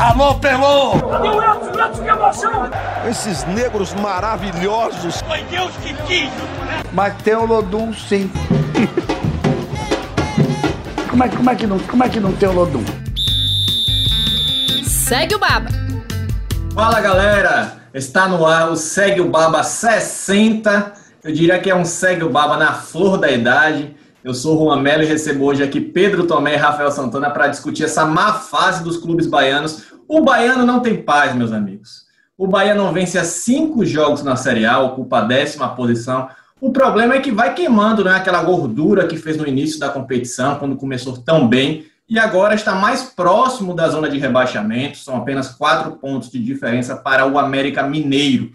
[0.00, 0.94] Alô, Pelô!
[0.94, 1.84] Edson?
[1.84, 2.70] Edson, que emoção!
[3.06, 5.20] Esses negros maravilhosos.
[5.20, 6.30] Foi Deus que quis,
[6.94, 8.32] Mas tem o Lodum, sim.
[11.10, 12.82] como, é, como, é que não, como é que não tem o Lodum?
[14.86, 15.68] Segue o Baba.
[16.74, 20.94] Fala galera, está no ar o Segue o Baba 60.
[21.22, 23.94] Eu diria que é um Segue o Baba na flor da idade.
[24.22, 27.48] Eu sou o Juan Melo e recebo hoje aqui Pedro Tomé e Rafael Santana para
[27.48, 29.84] discutir essa má fase dos clubes baianos.
[30.06, 32.04] O baiano não tem paz, meus amigos.
[32.36, 36.28] O Bahia não vence há cinco jogos na Série A, ocupa a décima posição.
[36.60, 40.56] O problema é que vai queimando né, aquela gordura que fez no início da competição,
[40.56, 44.98] quando começou tão bem, e agora está mais próximo da zona de rebaixamento.
[44.98, 48.52] São apenas quatro pontos de diferença para o América Mineiro.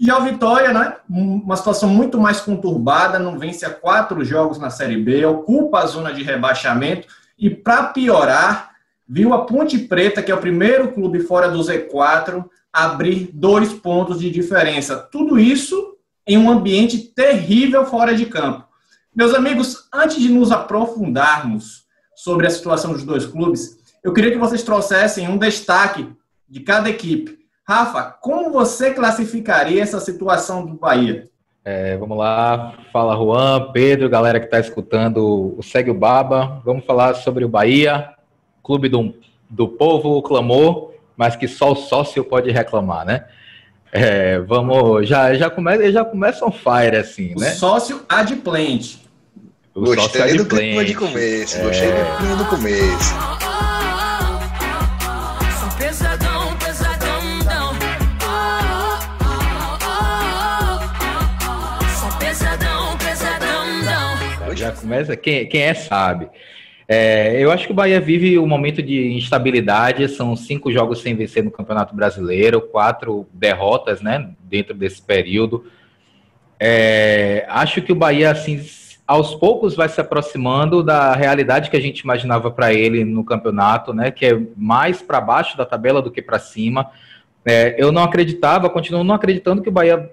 [0.00, 0.96] E o Vitória, né?
[1.10, 5.86] Uma situação muito mais conturbada, não vence há quatro jogos na Série B, ocupa a
[5.86, 7.06] zona de rebaixamento
[7.38, 8.70] e, para piorar,
[9.06, 14.20] viu a Ponte Preta, que é o primeiro clube fora do Z4, abrir dois pontos
[14.20, 14.96] de diferença.
[14.96, 18.64] Tudo isso em um ambiente terrível fora de campo.
[19.14, 21.84] Meus amigos, antes de nos aprofundarmos
[22.16, 26.08] sobre a situação dos dois clubes, eu queria que vocês trouxessem um destaque
[26.48, 27.39] de cada equipe
[27.70, 31.28] Rafa, como você classificaria essa situação do Bahia?
[31.64, 36.60] É, vamos lá, fala Juan, Pedro, galera que está escutando o Segue o Baba.
[36.64, 38.10] Vamos falar sobre o Bahia,
[38.60, 39.14] clube do,
[39.48, 43.26] do povo clamou, mas que só o sócio pode reclamar, né?
[43.92, 47.50] É, vamos, já, já, começa, já começa on fire, assim, o né?
[47.50, 49.08] Sócio adimplente.
[49.72, 50.64] O gostei sócio do adimplente.
[50.64, 51.62] clima de começo, é...
[51.62, 53.39] gostei do clima do começo.
[64.80, 65.16] Começa.
[65.16, 66.28] Quem, quem é sabe.
[66.88, 70.08] É, eu acho que o Bahia vive um momento de instabilidade.
[70.08, 75.64] São cinco jogos sem vencer no Campeonato Brasileiro, quatro derrotas, né, dentro desse período.
[76.58, 78.60] É, acho que o Bahia, assim,
[79.06, 83.94] aos poucos vai se aproximando da realidade que a gente imaginava para ele no campeonato,
[83.94, 86.90] né, que é mais para baixo da tabela do que para cima.
[87.44, 90.10] É, eu não acreditava, continuo não acreditando que o Bahia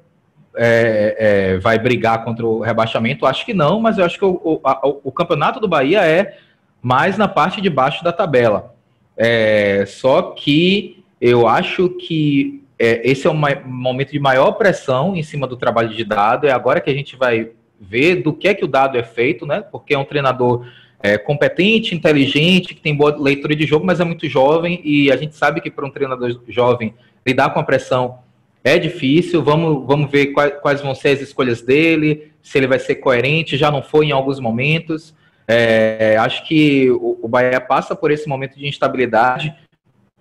[0.57, 3.25] é, é, vai brigar contra o rebaixamento?
[3.25, 6.38] Acho que não, mas eu acho que o, o, a, o campeonato do Bahia é
[6.81, 8.75] mais na parte de baixo da tabela.
[9.16, 15.23] É, só que eu acho que é, esse é um momento de maior pressão em
[15.23, 16.47] cima do trabalho de dado.
[16.47, 19.45] É agora que a gente vai ver do que é que o dado é feito,
[19.45, 19.62] né?
[19.62, 20.66] Porque é um treinador
[21.01, 25.18] é, competente, inteligente, que tem boa leitura de jogo, mas é muito jovem e a
[25.18, 26.94] gente sabe que para um treinador jovem
[27.25, 28.19] lidar com a pressão
[28.68, 32.80] é difícil, vamos, vamos ver quais, quais, vão ser as escolhas dele, se ele vai
[32.80, 35.14] ser coerente, já não foi em alguns momentos.
[35.48, 39.54] É, acho que o, o Bahia passa por esse momento de instabilidade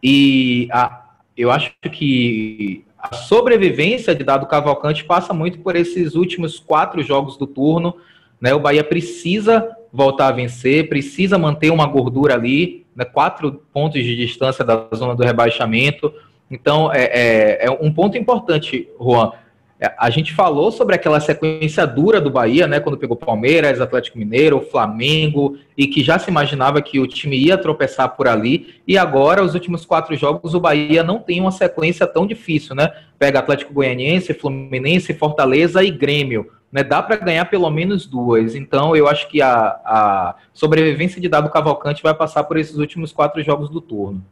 [0.02, 6.58] e a, eu acho que a sobrevivência de Dado Cavalcante passa muito por esses últimos
[6.58, 7.96] quatro jogos do turno.
[8.40, 8.54] Né?
[8.54, 13.04] O Bahia precisa voltar a vencer, precisa manter uma gordura ali, né?
[13.04, 16.12] quatro pontos de distância da zona do rebaixamento.
[16.50, 19.32] Então, é, é, é um ponto importante, Juan.
[19.78, 22.80] É, a gente falou sobre aquela sequência dura do Bahia, né?
[22.80, 27.58] Quando pegou Palmeiras, Atlético Mineiro, Flamengo, e que já se imaginava que o time ia
[27.58, 28.74] tropeçar por ali.
[28.86, 32.90] E agora, os últimos quatro jogos, o Bahia não tem uma sequência tão difícil, né?
[33.18, 36.50] Pega Atlético Goianiense, Fluminense, Fortaleza e Grêmio.
[36.72, 36.82] Né?
[36.82, 38.54] Dá para ganhar pelo menos duas.
[38.54, 43.12] Então, eu acho que a, a sobrevivência de Dado Cavalcante vai passar por esses últimos
[43.12, 44.24] quatro jogos do turno.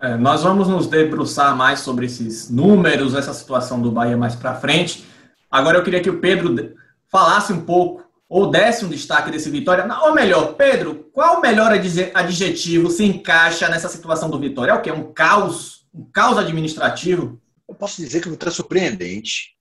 [0.00, 4.54] É, nós vamos nos debruçar mais sobre esses números, essa situação do Bahia mais para
[4.54, 5.06] frente.
[5.50, 6.74] Agora eu queria que o Pedro
[7.08, 9.86] falasse um pouco ou desse um destaque desse Vitória.
[10.02, 11.72] Ou melhor, Pedro, qual o melhor
[12.14, 14.72] adjetivo se encaixa nessa situação do Vitória?
[14.72, 14.90] É o que?
[14.90, 15.86] Um caos?
[15.94, 17.40] Um caos administrativo?
[17.66, 19.56] Eu posso dizer que o Vitória é surpreendente.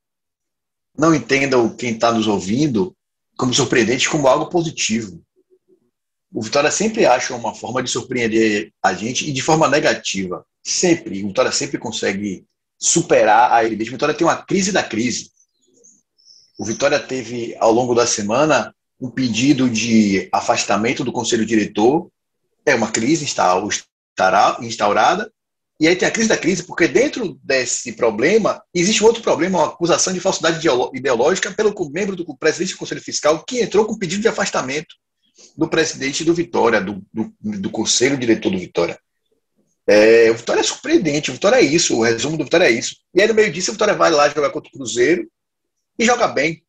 [0.97, 2.93] Não entendam quem está nos ouvindo
[3.37, 5.21] como surpreendente, como algo positivo
[6.35, 10.45] o Vitória sempre acha uma forma de surpreender a gente e de forma negativa.
[10.61, 11.23] Sempre.
[11.23, 12.45] O Vitória sempre consegue
[12.77, 13.93] superar a ele mesmo.
[13.93, 15.31] O Vitória tem uma crise da crise.
[16.59, 22.09] O Vitória teve, ao longo da semana, um pedido de afastamento do conselho diretor.
[22.65, 25.31] É uma crise instaurada.
[25.79, 29.67] E aí tem a crise da crise, porque dentro desse problema existe outro problema, uma
[29.67, 34.21] acusação de falsidade ideológica pelo membro do presidente do Conselho Fiscal que entrou com pedido
[34.21, 34.95] de afastamento
[35.57, 38.99] do presidente do Vitória, do, do, do conselho diretor do Vitória.
[39.87, 42.95] É, o Vitória é surpreendente, o Vitória é isso, o resumo do Vitória é isso.
[43.13, 45.29] E aí, no meio disso, o Vitória vai lá jogar contra o Cruzeiro
[45.97, 46.63] e joga bem.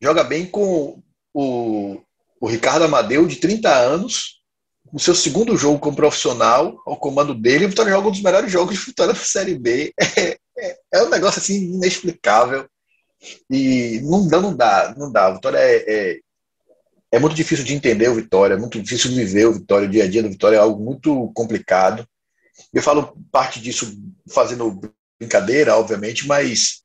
[0.00, 1.02] Joga bem com
[1.34, 2.00] o,
[2.40, 4.40] o Ricardo Amadeu, de 30 anos,
[4.92, 8.50] no seu segundo jogo como profissional, ao comando dele, o Vitória joga um dos melhores
[8.50, 9.92] jogos de Vitória da Série B.
[10.60, 12.68] É, é, é, um negócio assim inexplicável.
[13.48, 15.30] E não, não dá, não dá.
[15.30, 16.18] O Vitória é,
[17.12, 19.90] é, muito difícil de entender o Vitória, é muito difícil de viver o Vitória, o
[19.90, 22.06] dia a dia do Vitória é algo muito complicado.
[22.72, 23.96] Eu falo parte disso
[24.28, 24.80] fazendo
[25.18, 26.82] brincadeira, obviamente, mas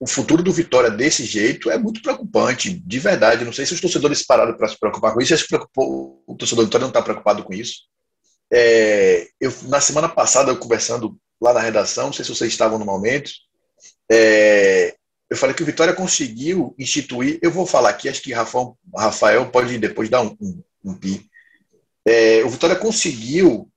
[0.00, 3.44] o futuro do Vitória desse jeito é muito preocupante, de verdade.
[3.44, 6.64] Não sei se os torcedores pararam para se preocupar com isso, se preocupou, o torcedor
[6.64, 7.82] do Vitória não está preocupado com isso.
[8.50, 12.78] É, eu, na semana passada, eu conversando lá na redação, não sei se vocês estavam
[12.78, 13.30] no momento,
[14.10, 14.94] é,
[15.30, 19.50] eu falei que o Vitória conseguiu instituir, eu vou falar aqui, acho que Rafael, Rafael
[19.50, 21.28] pode depois dar um, um, um pi.
[22.06, 23.70] É, o Vitória conseguiu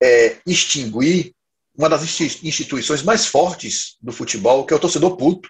[0.00, 1.34] é, extinguir
[1.76, 2.02] uma das
[2.42, 5.48] instituições mais fortes do futebol, que é o torcedor puto.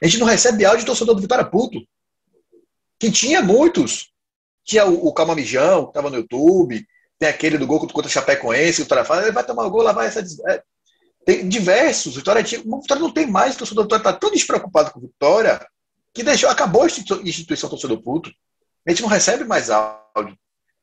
[0.00, 1.80] A gente não recebe áudio de torcedor do Vitória puto.
[2.98, 4.12] Que tinha muitos.
[4.64, 6.86] Tinha o, o Calmamijão, que estava no YouTube,
[7.18, 9.70] tem aquele do gol contra o Chapecoense, que o Vitória fala, ele vai tomar o
[9.70, 10.20] gol, lá vai essa.
[10.48, 10.62] É,
[11.24, 12.16] tem diversos.
[12.16, 15.64] Vitória, tinha, o Vitória não tem mais, o torcedor está tão despreocupado com o Vitória
[16.14, 18.30] que deixou, acabou a instituição torcedor puto.
[18.86, 20.36] A gente não recebe mais áudio.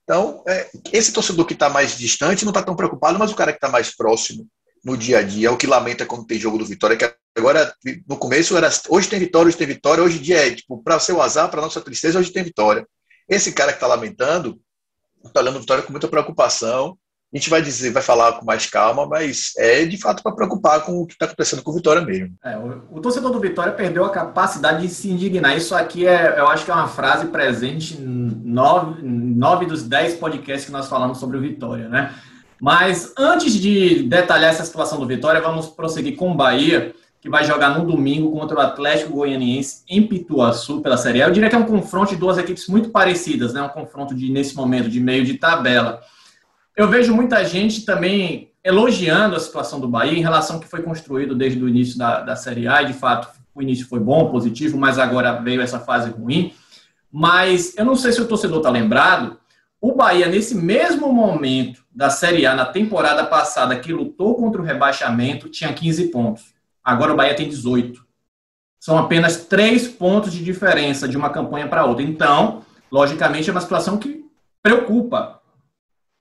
[0.04, 3.52] Então, é, esse torcedor que está mais distante não está tão preocupado, mas o cara
[3.52, 4.48] que está mais próximo
[4.84, 7.74] no dia a dia é o que lamenta quando tem jogo do Vitória, que agora,
[8.08, 11.22] no começo, era hoje tem vitória, hoje tem vitória, hoje dia é, tipo, para seu
[11.22, 12.88] azar, para nossa tristeza, hoje tem vitória.
[13.28, 14.60] Esse cara que está lamentando,
[15.24, 16.98] está olhando Vitória com muita preocupação,
[17.32, 20.82] a gente vai dizer, vai falar com mais calma, mas é de fato para preocupar
[20.82, 22.34] com o que está acontecendo com o Vitória mesmo.
[22.44, 25.56] É, o, o, torcedor do Vitória perdeu a capacidade de se indignar.
[25.56, 30.16] Isso aqui é, eu acho que é uma frase presente em nove, nove dos dez
[30.16, 32.16] podcasts que nós falamos sobre o Vitória, né?
[32.60, 37.44] Mas antes de detalhar essa situação do Vitória, vamos prosseguir com o Bahia, que vai
[37.44, 41.28] jogar no domingo contra o Atlético Goianiense em Pituaçu pela Série A.
[41.28, 43.62] Eu diria que é um confronto de duas equipes muito parecidas, né?
[43.62, 46.02] Um confronto de nesse momento de meio de tabela.
[46.80, 50.82] Eu vejo muita gente também elogiando a situação do Bahia em relação ao que foi
[50.82, 54.32] construído desde o início da, da Série A, e de fato o início foi bom,
[54.32, 56.54] positivo, mas agora veio essa fase ruim.
[57.12, 59.38] Mas eu não sei se o torcedor está lembrado,
[59.82, 64.64] o Bahia, nesse mesmo momento da Série A, na temporada passada, que lutou contra o
[64.64, 66.54] rebaixamento, tinha 15 pontos.
[66.82, 68.02] Agora o Bahia tem 18.
[68.80, 72.06] São apenas três pontos de diferença de uma campanha para outra.
[72.06, 74.24] Então, logicamente, é uma situação que
[74.64, 75.39] preocupa.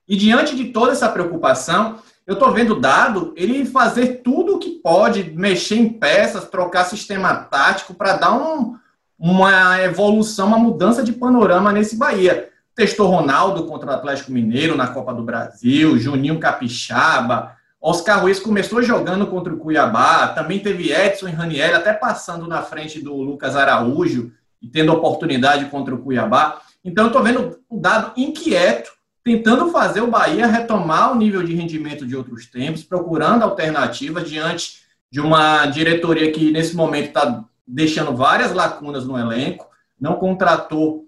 [0.09, 4.59] E diante de toda essa preocupação, eu estou vendo o dado ele fazer tudo o
[4.59, 8.75] que pode, mexer em peças, trocar sistema tático para dar um,
[9.19, 12.49] uma evolução, uma mudança de panorama nesse Bahia.
[12.75, 18.81] Testou Ronaldo contra o Atlético Mineiro na Copa do Brasil, Juninho Capixaba, Oscar Ruiz começou
[18.81, 23.55] jogando contra o Cuiabá, também teve Edson e Raniel até passando na frente do Lucas
[23.55, 26.59] Araújo e tendo oportunidade contra o Cuiabá.
[26.83, 28.98] Então eu estou vendo um dado inquieto
[29.29, 34.79] tentando fazer o Bahia retomar o nível de rendimento de outros tempos, procurando alternativas diante
[35.11, 39.67] de uma diretoria que nesse momento está deixando várias lacunas no elenco,
[39.99, 41.05] não contratou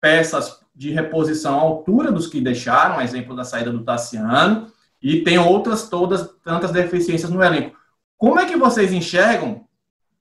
[0.00, 4.66] peças de reposição à altura dos que deixaram, exemplo da saída do Tassiano,
[5.00, 7.76] e tem outras todas tantas deficiências no elenco.
[8.18, 9.64] Como é que vocês enxergam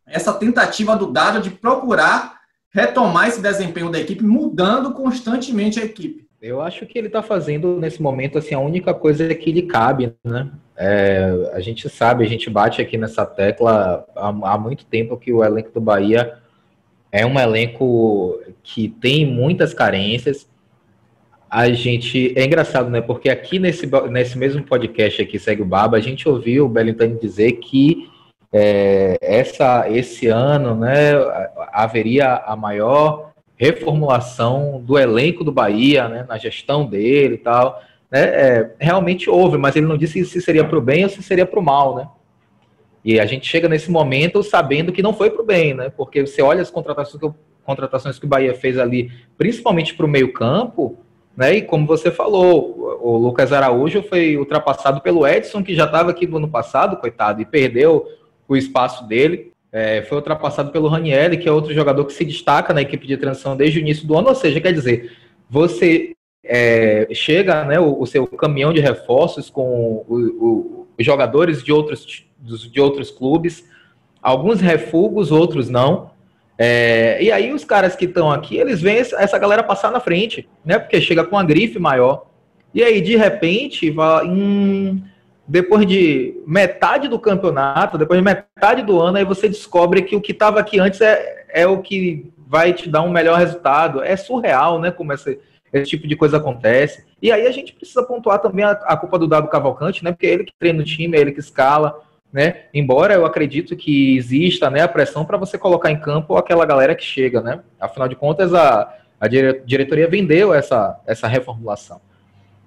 [0.06, 6.29] essa tentativa do Dado de procurar retomar esse desempenho da equipe, mudando constantemente a equipe?
[6.42, 10.14] Eu acho que ele está fazendo nesse momento assim a única coisa que lhe cabe,
[10.24, 10.50] né?
[10.78, 15.34] É, a gente sabe, a gente bate aqui nessa tecla há, há, muito tempo que
[15.34, 16.38] o elenco do Bahia
[17.12, 20.48] é um elenco que tem muitas carências.
[21.50, 23.02] A gente é engraçado, né?
[23.02, 27.20] Porque aqui nesse, nesse mesmo podcast aqui segue o Baba, a gente ouviu o Belintani
[27.20, 28.10] dizer que
[28.54, 31.12] é, essa esse ano, né,
[31.74, 33.29] haveria a maior
[33.60, 37.82] reformulação do elenco do Bahia, né, na gestão dele e tal.
[38.10, 41.22] Né, é, realmente houve, mas ele não disse se seria para o bem ou se
[41.22, 42.08] seria para o mal, né?
[43.04, 45.90] E a gente chega nesse momento sabendo que não foi para o bem, né?
[45.90, 50.06] Porque você olha as contratações que, o, contratações que o Bahia fez ali, principalmente para
[50.06, 50.98] o meio-campo,
[51.36, 51.56] né?
[51.56, 56.28] E como você falou, o Lucas Araújo foi ultrapassado pelo Edson, que já estava aqui
[56.28, 58.06] no ano passado, coitado, e perdeu
[58.48, 59.54] o espaço dele.
[59.72, 63.18] É, foi ultrapassado pelo Ranieri, que é outro jogador que se destaca na equipe de
[63.18, 64.30] transição desde o início do ano.
[64.30, 65.12] Ou seja, quer dizer,
[65.50, 70.06] você é, chega, né, o, o, seu caminhão de reforços com
[70.98, 72.26] os jogadores de outros,
[72.72, 73.64] de outros clubes,
[74.22, 76.12] alguns refugos, outros não.
[76.58, 80.50] É, e aí os caras que estão aqui, eles veem essa galera passar na frente,
[80.66, 80.78] né?
[80.78, 82.26] Porque chega com a grife maior.
[82.74, 84.28] E aí, de repente, vai.
[84.28, 85.02] Hum,
[85.50, 90.22] depois de metade do campeonato, depois de metade do ano, aí você descobre que o
[90.22, 94.04] que estava aqui antes é, é o que vai te dar um melhor resultado.
[94.04, 94.92] É surreal, né?
[94.92, 95.36] Como essa,
[95.74, 97.04] esse tipo de coisa acontece.
[97.20, 100.12] E aí a gente precisa pontuar também a, a culpa do Dado Cavalcante, né?
[100.12, 102.00] Porque é ele que treina o time, é ele que escala,
[102.32, 102.66] né?
[102.72, 106.94] Embora eu acredito que exista né, a pressão para você colocar em campo aquela galera
[106.94, 107.62] que chega, né?
[107.80, 112.00] Afinal de contas, a, a diretoria vendeu essa, essa reformulação.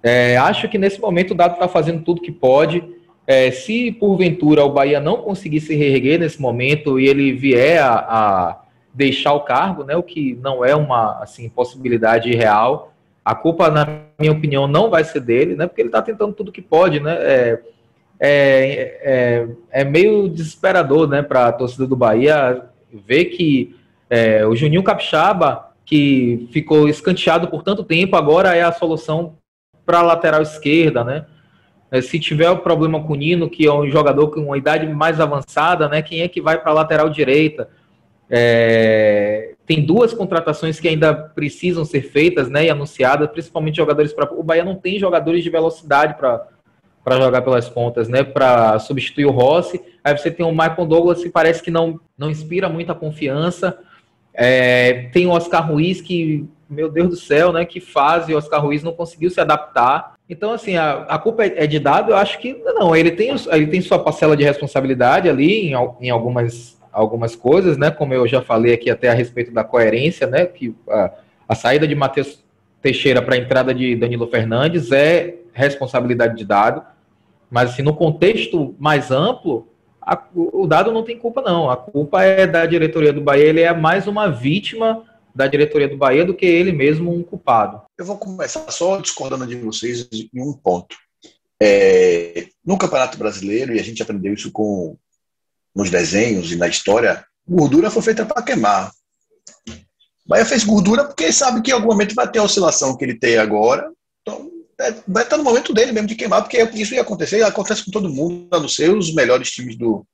[0.02, 2.82] É, acho que nesse momento o Dado está fazendo tudo que pode.
[3.26, 7.94] É, se porventura o Bahia não conseguir se reerguer nesse momento e ele vier a,
[7.94, 12.92] a, deixar o cargo, né, o que não é uma assim, possibilidade real,
[13.25, 13.87] a culpa, na
[14.18, 16.99] minha opinião, não vai ser dele, né, porque ele está tentando tudo que pode.
[16.99, 17.61] Né, é,
[18.18, 23.76] é, é, é meio desesperador né, para a torcida do Bahia ver que
[24.11, 29.35] é, o Juninho Capixaba, que ficou escanteado por tanto tempo, agora é a solução
[29.92, 31.26] para a lateral esquerda, né?
[31.90, 34.87] É, se tiver o problema com o Nino, que é um jogador com uma idade
[34.87, 36.00] mais avançada, né?
[36.00, 37.68] Quem é que vai para a lateral direita?
[38.30, 42.64] É, tem duas contratações que ainda precisam ser feitas, né?
[42.64, 44.32] E anunciadas, principalmente jogadores para.
[44.32, 46.49] O Bahia não tem jogadores de velocidade para
[47.04, 48.25] para jogar pelas pontas, né?
[48.25, 49.78] Para substituir o Rossi.
[50.02, 53.76] Aí você tem o Michael Douglas que parece que não, não inspira muita confiança.
[54.32, 57.64] É, tem o Oscar Ruiz que, meu Deus do céu, né?
[57.64, 60.14] Que fase Oscar Ruiz não conseguiu se adaptar.
[60.29, 62.97] Então, assim, a, a culpa é, é de dado, eu acho que não.
[62.97, 67.91] Ele tem, ele tem sua parcela de responsabilidade ali em, em algumas, algumas coisas, né?
[67.91, 70.47] Como eu já falei aqui até a respeito da coerência, né?
[70.47, 71.11] Que a,
[71.49, 72.43] a saída de Matheus
[72.81, 76.83] Teixeira para a entrada de Danilo Fernandes é responsabilidade de dado.
[77.50, 79.69] Mas, assim, no contexto mais amplo,
[80.00, 81.71] a, o dado não tem culpa, não.
[81.71, 83.45] A culpa é da diretoria do Bahia.
[83.45, 87.82] Ele é mais uma vítima da diretoria do Bahia do que ele mesmo um culpado.
[87.98, 90.96] Eu vou começar só discordando de vocês em um ponto.
[91.60, 94.96] É, no Campeonato Brasileiro, e a gente aprendeu isso com
[95.74, 98.92] nos desenhos e na história, gordura foi feita para queimar.
[99.68, 103.04] O Bahia fez gordura porque sabe que em algum momento vai ter a oscilação que
[103.04, 103.90] ele tem agora.
[104.20, 107.84] Então, é, vai estar no momento dele mesmo de queimar, porque isso ia acontecer, acontece
[107.84, 110.06] com todo mundo, a não ser os melhores times do,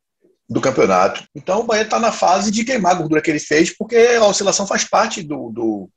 [0.48, 1.24] do campeonato.
[1.34, 4.24] Então o Bahia está na fase de queimar a gordura que ele fez, porque a
[4.24, 5.90] oscilação faz parte do, do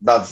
[0.00, 0.26] da,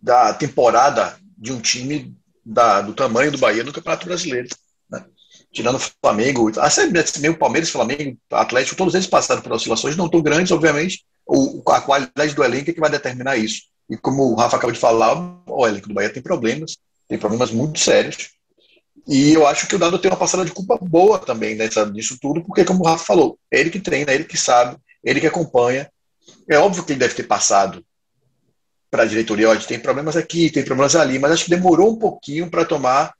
[0.00, 2.14] da temporada de um time
[2.44, 4.48] da, do tamanho do Bahia no Campeonato Brasileiro.
[4.90, 5.04] Né?
[5.52, 10.20] Tirando o Flamengo, assim, meio Palmeiras, Flamengo, Atlético, todos eles passaram por oscilações não tão
[10.20, 11.04] grandes, obviamente.
[11.26, 13.62] O, a qualidade do elenco é que vai determinar isso.
[13.88, 16.76] E como o Rafa acabou de falar, o elenco do Bahia tem problemas,
[17.08, 18.30] tem problemas muito sérios.
[19.08, 22.18] E eu acho que o Dado tem uma passada de culpa boa também nessa, nisso
[22.20, 25.10] tudo, porque, como o Rafa falou, é ele que treina, é ele que sabe, é
[25.10, 25.90] ele que acompanha.
[26.48, 27.84] É óbvio que ele deve ter passado
[28.90, 31.98] para a diretoria, olha, tem problemas aqui, tem problemas ali, mas acho que demorou um
[31.98, 33.14] pouquinho para tomar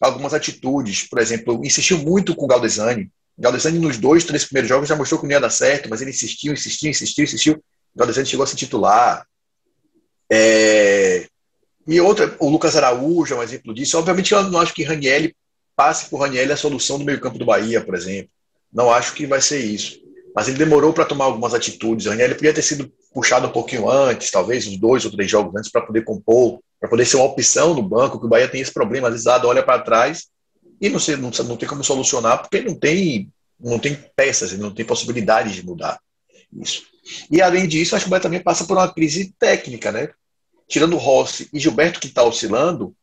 [0.00, 1.02] algumas atitudes.
[1.02, 3.10] Por exemplo, insistiu muito com o Galdesani.
[3.36, 6.10] Galdesani, nos dois, três primeiros jogos, já mostrou que não ia dar certo, mas ele
[6.10, 7.54] insistiu, insistiu, insistiu, insistiu.
[7.94, 9.26] O Galdesani chegou a se titular.
[10.30, 11.26] É...
[11.86, 13.98] E outra, o Lucas Araújo é um exemplo disso.
[13.98, 15.30] Obviamente, eu não acho que Raniel
[15.76, 18.30] passe por Raniel a solução do meio-campo do Bahia, por exemplo.
[18.72, 20.00] Não acho que vai ser isso.
[20.34, 22.06] Mas ele demorou para tomar algumas atitudes.
[22.06, 25.70] O podia ter sido puxado um pouquinho antes, talvez uns dois ou três jogos antes,
[25.70, 28.72] para poder compor, para poder ser uma opção no banco, que o Bahia tem esse
[28.72, 29.08] problema.
[29.08, 30.26] Às vezes, olha para trás
[30.80, 34.74] e não, sei, não, não tem como solucionar, porque não tem, não tem peças, não
[34.74, 35.98] tem possibilidade de mudar
[36.52, 36.82] isso.
[37.30, 40.10] E além disso, acho que o Bahia também passa por uma crise técnica, né?
[40.68, 42.94] Tirando Rossi e Gilberto que está oscilando,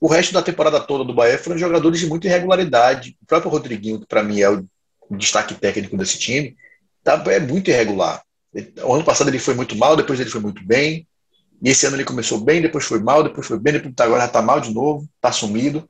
[0.00, 3.16] o resto da temporada toda do Bahia foram jogadores de muita irregularidade.
[3.22, 4.66] O próprio Rodriguinho, que para mim é o
[5.12, 6.56] destaque técnico desse time,
[7.02, 8.22] tá, é muito irregular.
[8.84, 11.06] O ano passado ele foi muito mal, depois ele foi muito bem.
[11.62, 14.26] E esse ano ele começou bem, depois foi mal, depois foi bem, depois agora já
[14.26, 15.88] está mal de novo, está sumido.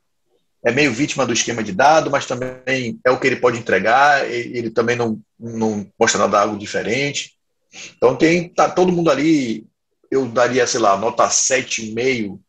[0.63, 4.29] É meio vítima do esquema de dado, mas também é o que ele pode entregar.
[4.29, 7.33] Ele também não, não mostra nada algo diferente.
[7.95, 9.65] Então tem tá todo mundo ali.
[10.09, 12.39] Eu daria, sei lá, nota 7,5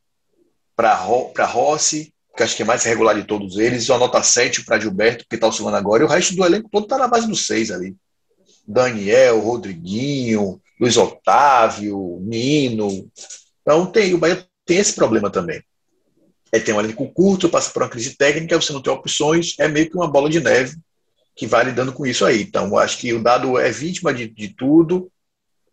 [0.77, 0.95] para
[1.45, 4.79] Rossi, que acho que é mais regular de todos eles, e uma nota 7 para
[4.79, 7.35] Gilberto, que está oscilando agora, e o resto do elenco todo está na base do
[7.35, 7.97] 6 ali.
[8.67, 13.11] Daniel, Rodriguinho, Luiz Otávio, Nino.
[13.63, 15.63] Então tem, o Bahia tem esse problema também.
[16.53, 19.67] É, tem um elenco curto, passa por uma crise técnica, você não tem opções, é
[19.69, 20.77] meio que uma bola de neve
[21.35, 22.43] que vai lidando com isso aí.
[22.43, 25.11] Então, acho que o dado é vítima de, de tudo,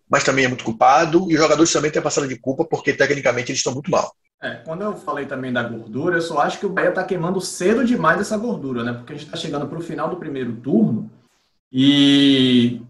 [0.10, 2.94] mas também é muito culpado, e os jogadores também têm a passada de culpa, porque
[2.94, 4.14] tecnicamente eles estão muito mal.
[4.42, 7.42] É, quando eu falei também da gordura, eu só acho que o Bahia está queimando
[7.42, 8.94] cedo demais essa gordura, né?
[8.94, 11.10] Porque a gente está chegando para o final do primeiro turno
[11.72, 12.82] e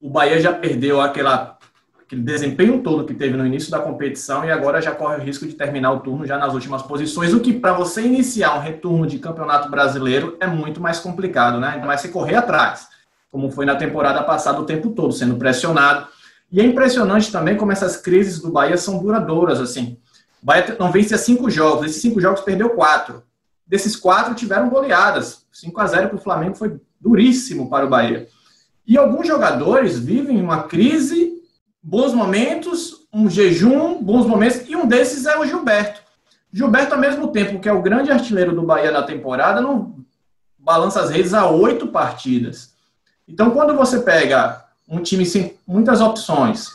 [0.00, 1.58] o Bahia já perdeu aquela,
[2.00, 5.46] aquele desempenho todo que teve no início da competição e agora já corre o risco
[5.46, 9.06] de terminar o turno já nas últimas posições, o que para você iniciar um retorno
[9.06, 11.72] de campeonato brasileiro é muito mais complicado, né?
[11.74, 12.88] Ainda mais se correr atrás,
[13.30, 16.06] como foi na temporada passada o tempo todo, sendo pressionado
[16.50, 19.98] E é impressionante também como essas crises do Bahia são duradouras, assim.
[20.42, 23.22] O Bahia não vence cinco jogos, esses cinco jogos perdeu quatro.
[23.66, 25.44] Desses quatro tiveram goleadas.
[25.50, 28.28] 5 a 0 para o Flamengo foi duríssimo para o Bahia.
[28.86, 31.32] E alguns jogadores vivem uma crise,
[31.82, 36.00] bons momentos, um jejum, bons momentos, e um desses é o Gilberto.
[36.52, 39.96] Gilberto, ao mesmo tempo que é o grande artilheiro do Bahia na temporada, não
[40.58, 42.74] balança as redes a oito partidas.
[43.26, 46.70] Então, quando você pega um time sem muitas opções,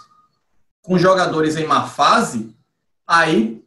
[0.81, 2.55] com jogadores em má fase,
[3.07, 3.63] aí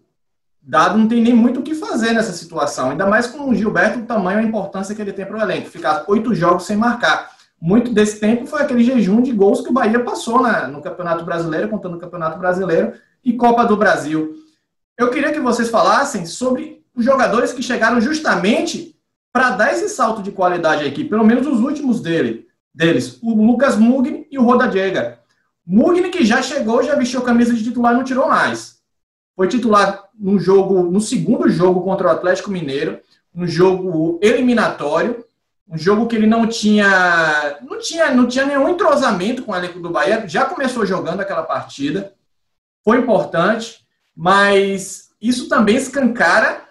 [0.61, 2.91] dado não tem nem muito o que fazer nessa situação.
[2.91, 5.41] Ainda mais com o Gilberto, o tamanho e a importância que ele tem para o
[5.41, 5.69] elenco.
[5.69, 7.33] Ficar oito jogos sem marcar.
[7.61, 11.25] Muito desse tempo foi aquele jejum de gols que o Bahia passou né, no Campeonato
[11.25, 14.35] Brasileiro, contando o Campeonato Brasileiro e Copa do Brasil.
[14.99, 18.95] Eu queria que vocês falassem sobre os jogadores que chegaram justamente
[19.33, 23.77] para dar esse salto de qualidade aqui, pelo menos os últimos dele, deles, o Lucas
[23.77, 25.21] Mugni e o Roda Diega.
[25.67, 28.79] Mugni que já chegou, já vestiu a camisa de titular e não tirou mais.
[29.37, 33.01] Foi titular no jogo, no segundo jogo contra o Atlético Mineiro,
[33.35, 35.25] um jogo eliminatório,
[35.69, 39.81] um jogo que ele não tinha, não tinha, não tinha nenhum entrosamento com o elenco
[39.81, 42.13] do Bahia, já começou jogando aquela partida,
[42.85, 46.69] foi importante, mas isso também escancara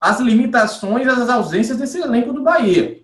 [0.00, 3.02] as limitações, as ausências desse elenco do Bahia.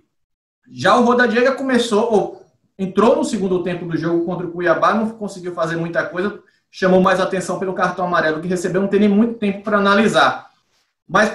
[0.70, 2.41] Já o Roda Diego começou, ou,
[2.78, 7.00] entrou no segundo tempo do jogo contra o Cuiabá, não conseguiu fazer muita coisa, chamou
[7.00, 10.50] mais atenção pelo cartão amarelo que recebeu, não tem nem muito tempo para analisar.
[11.06, 11.30] Mas,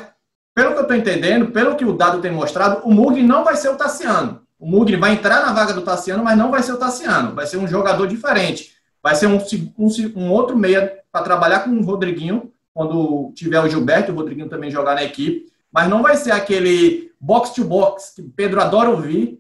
[0.53, 3.55] pelo que eu estou entendendo, pelo que o dado tem mostrado, o Mugni não vai
[3.55, 4.41] ser o Tassiano.
[4.59, 7.35] O Mugni vai entrar na vaga do Tassiano, mas não vai ser o Tassiano.
[7.35, 8.75] Vai ser um jogador diferente.
[9.03, 9.37] Vai ser um,
[9.77, 14.49] um, um outro meia para trabalhar com o Rodriguinho, quando tiver o Gilberto, o Rodriguinho
[14.49, 15.51] também jogar na equipe.
[15.71, 19.39] Mas não vai ser aquele box-to-box que Pedro adora ouvir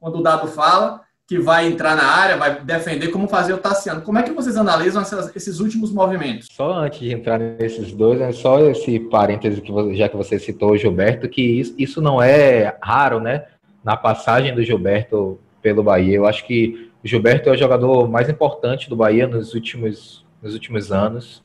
[0.00, 4.02] quando o dado fala, que vai entrar na área, vai defender, como fazer o Tassiano.
[4.02, 6.48] Como é que vocês analisam essas, esses últimos movimentos?
[6.52, 10.76] Só antes de entrar nesses dois, é só esse parêntese que já que você citou
[10.76, 13.46] Gilberto, que isso, isso não é raro, né?
[13.82, 16.16] Na passagem do Gilberto pelo Bahia.
[16.16, 20.52] Eu acho que o Gilberto é o jogador mais importante do Bahia nos últimos, nos
[20.52, 21.42] últimos anos,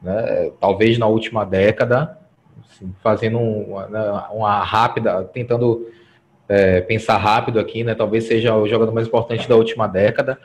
[0.00, 0.50] né?
[0.58, 2.18] talvez na última década,
[2.64, 4.00] assim, fazendo uma, né,
[4.32, 5.86] uma rápida, tentando
[6.50, 7.94] é, pensar rápido aqui, né?
[7.94, 10.36] Talvez seja o jogador mais importante da última década.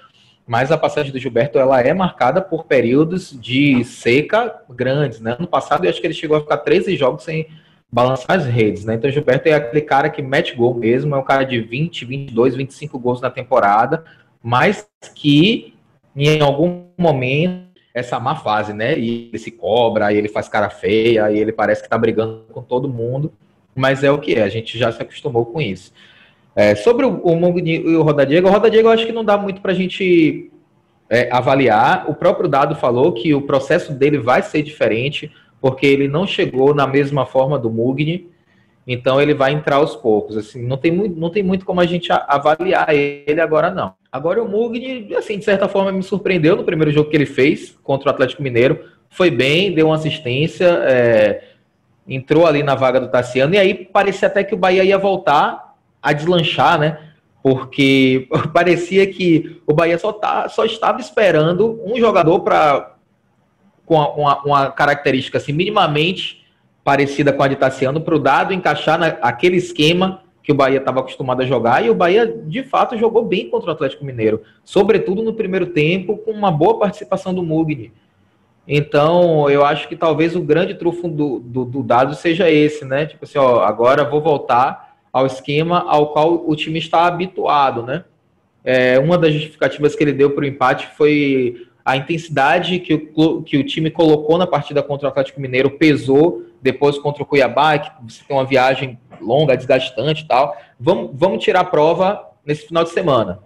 [0.45, 5.35] Mas a passagem do Gilberto ela é marcada por períodos de seca grandes, né?
[5.39, 7.47] No passado eu acho que ele chegou a ficar 13 jogos sem
[7.91, 8.93] balançar as redes, né?
[8.93, 12.05] Então o Gilberto é aquele cara que mete gol mesmo, é um cara de 20,
[12.05, 14.03] 22, 25 gols na temporada,
[14.43, 15.73] mas que
[16.15, 17.65] em algum momento
[17.95, 18.95] essa má fase, né?
[18.95, 22.45] E ele se cobra, aí ele faz cara feia, aí ele parece que tá brigando
[22.51, 23.33] com todo mundo
[23.75, 25.91] mas é o que é, a gente já se acostumou com isso.
[26.55, 29.11] É, sobre o, o Mugni e o Roda Diego, o Roda Diego eu acho que
[29.11, 30.49] não dá muito para a gente
[31.09, 32.09] é, avaliar.
[32.09, 36.73] O próprio dado falou que o processo dele vai ser diferente, porque ele não chegou
[36.73, 38.29] na mesma forma do Mugni,
[38.87, 40.37] então ele vai entrar aos poucos.
[40.37, 43.93] Assim, não tem muito, não tem muito como a gente avaliar ele agora não.
[44.09, 47.77] Agora o Mugni, assim, de certa forma me surpreendeu no primeiro jogo que ele fez
[47.83, 48.79] contra o Atlético Mineiro.
[49.09, 50.65] Foi bem, deu uma assistência.
[50.83, 51.54] É,
[52.07, 55.75] entrou ali na vaga do Tassiano, e aí parecia até que o Bahia ia voltar
[56.01, 56.99] a deslanchar, né?
[57.41, 62.91] Porque parecia que o Bahia só, tá, só estava esperando um jogador para
[63.85, 66.43] com uma, uma, característica assim, minimamente
[66.83, 70.99] parecida com a de Tassiano, para o dado encaixar naquele esquema que o Bahia estava
[70.99, 75.23] acostumado a jogar, e o Bahia, de fato, jogou bem contra o Atlético Mineiro, sobretudo
[75.23, 77.91] no primeiro tempo, com uma boa participação do Mugni.
[78.67, 83.05] Então, eu acho que talvez o grande trufo do, do, do, dado seja esse, né?
[83.05, 88.03] Tipo assim, ó, agora vou voltar ao esquema ao qual o time está habituado, né?
[88.63, 93.43] É, uma das justificativas que ele deu para o empate foi a intensidade que o,
[93.43, 97.77] que o time colocou na partida contra o Atlético Mineiro pesou depois contra o Cuiabá,
[97.77, 100.57] que você tem uma viagem longa, desgastante e tal.
[100.79, 103.39] Vamos, vamos tirar a prova nesse final de semana.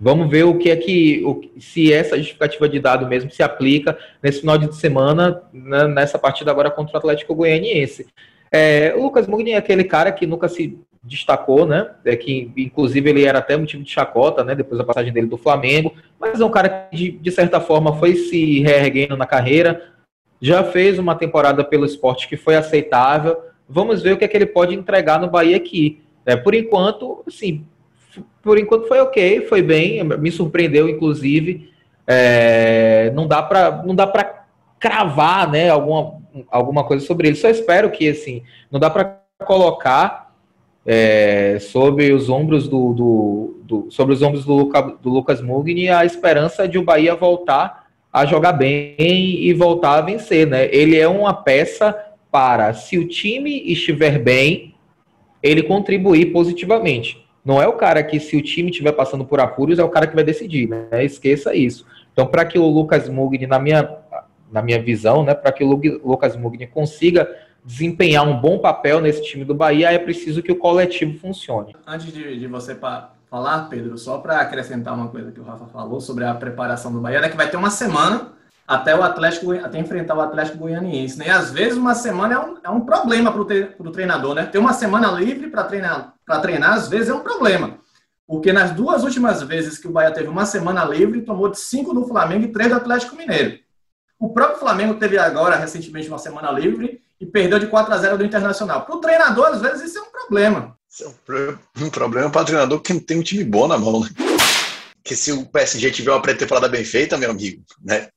[0.00, 3.98] Vamos ver o que é que, o, se essa justificativa de dado mesmo se aplica
[4.22, 8.06] nesse final de semana, né, nessa partida agora contra o Atlético Goianiense.
[8.50, 11.90] É, o Lucas Mugni é aquele cara que nunca se destacou, né?
[12.04, 14.54] É que, inclusive, ele era até motivo de chacota, né?
[14.54, 17.96] Depois da passagem dele do Flamengo, mas é um cara que, de, de certa forma,
[17.96, 19.82] foi se reerguendo na carreira,
[20.40, 23.36] já fez uma temporada pelo esporte que foi aceitável.
[23.68, 26.00] Vamos ver o que é que ele pode entregar no Bahia aqui.
[26.24, 27.64] É, por enquanto, assim,
[28.42, 31.70] por enquanto foi ok, foi bem, me surpreendeu, inclusive.
[32.06, 34.44] É, não dá para não dá para
[34.78, 37.36] cravar, né, alguma, alguma coisa sobre ele.
[37.36, 40.32] Só espero que assim, não dá para colocar
[40.86, 45.90] é, sobre os ombros do, do, do, sobre os ombros do, Luca, do Lucas Mugni
[45.90, 50.68] a esperança de o Bahia voltar a jogar bem e voltar a vencer, né?
[50.72, 51.94] Ele é uma peça
[52.30, 54.74] para, se o time estiver bem,
[55.42, 57.27] ele contribuir positivamente.
[57.48, 60.06] Não é o cara que, se o time estiver passando por apuros, é o cara
[60.06, 61.02] que vai decidir, né?
[61.02, 61.86] Esqueça isso.
[62.12, 63.90] Então, para que o Lucas Mugni, na minha,
[64.52, 65.66] na minha visão, né, para que o
[66.04, 67.26] Lucas Mugni consiga
[67.64, 71.74] desempenhar um bom papel nesse time do Bahia, é preciso que o coletivo funcione.
[71.86, 76.02] Antes de, de você falar, Pedro, só para acrescentar uma coisa que o Rafa falou
[76.02, 78.32] sobre a preparação do Bahia, é que vai ter uma semana
[78.66, 81.28] até o Atlético até enfrentar o Atlético Goianiense, né?
[81.28, 84.44] E às vezes uma semana é um, é um problema para o treinador, né?
[84.44, 87.78] Ter uma semana livre para treinar, para treinar às vezes é um problema.
[88.26, 91.94] Porque nas duas últimas vezes que o Bahia teve uma semana livre, tomou de cinco
[91.94, 93.58] do Flamengo e três do Atlético Mineiro.
[94.20, 98.18] O próprio Flamengo teve agora, recentemente, uma semana livre e perdeu de 4 a 0
[98.18, 98.84] do Internacional.
[98.84, 100.76] Para o treinador, às vezes, isso é um problema.
[100.90, 104.00] Isso é um problema para o treinador que não tem um time bom na mão.
[104.00, 104.08] Né?
[105.02, 108.08] Que se o PSG tiver uma pré-temporada bem feita, meu amigo, né?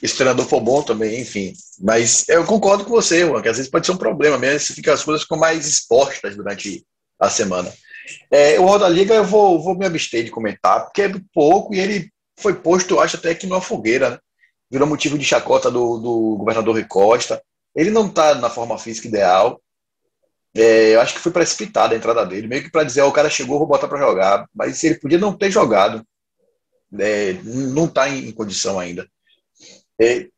[0.00, 1.52] E se o treinador for bom também, enfim.
[1.80, 4.72] Mas eu concordo com você, Juan, que às vezes pode ser um problema mesmo, se
[4.72, 6.86] fica, as coisas ficam mais expostas durante
[7.18, 7.72] a semana.
[8.30, 11.80] É, o Roda Liga eu vou, vou me abster de comentar, porque é pouco e
[11.80, 14.18] ele foi posto, acho, até aqui numa fogueira, né?
[14.70, 17.42] Virou motivo de chacota do, do governador Rui Costa.
[17.74, 19.60] Ele não está na forma física ideal.
[20.54, 23.12] É, eu acho que foi precipitado a entrada dele, meio que para dizer, oh, o
[23.12, 24.46] cara chegou, vou botar para jogar.
[24.54, 26.04] Mas ele podia não ter jogado.
[26.98, 29.08] É, não está em, em, condição ainda.
[30.00, 30.28] É,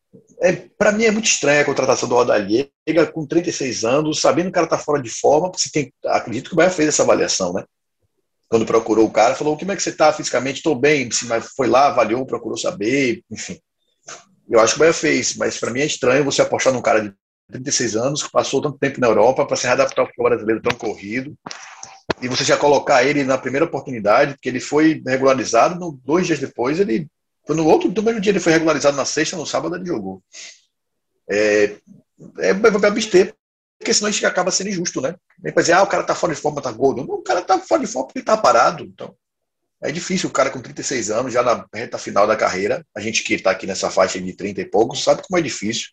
[0.41, 2.71] é para mim é muito estranha a contratação do Rodallega
[3.13, 6.55] com 36 anos, sabendo que o cara está fora de forma, porque tem, acredito que
[6.55, 7.65] o Bahia fez essa avaliação, né?
[8.49, 10.57] Quando procurou o cara, falou: como é que você está fisicamente?
[10.57, 11.09] Estou bem.
[11.57, 13.61] Foi lá, avaliou, procurou saber, enfim.
[14.49, 17.01] Eu acho que o Bahia fez, mas para mim é estranho você apostar num cara
[17.01, 17.13] de
[17.51, 20.77] 36 anos que passou tanto tempo na Europa para se readaptar ao futebol brasileiro tão
[20.77, 21.37] corrido
[22.21, 26.81] e você já colocar ele na primeira oportunidade, porque ele foi regularizado, dois dias depois
[26.81, 27.09] ele
[27.49, 30.23] no outro, no mesmo dia ele foi regularizado na sexta, no sábado ele jogou.
[31.29, 31.77] É,
[32.39, 33.35] é, me abster,
[33.79, 35.15] porque senão a gente acaba sendo injusto, né?
[35.43, 37.05] Nem pra dizer, ah, o cara tá fora de forma, tá gordo.
[37.05, 38.85] Não, o cara tá fora de forma porque ele tá parado.
[38.85, 39.15] Então,
[39.83, 43.23] é difícil o cara com 36 anos, já na reta final da carreira, a gente
[43.23, 45.89] que tá aqui nessa faixa de 30 e poucos, sabe como é difícil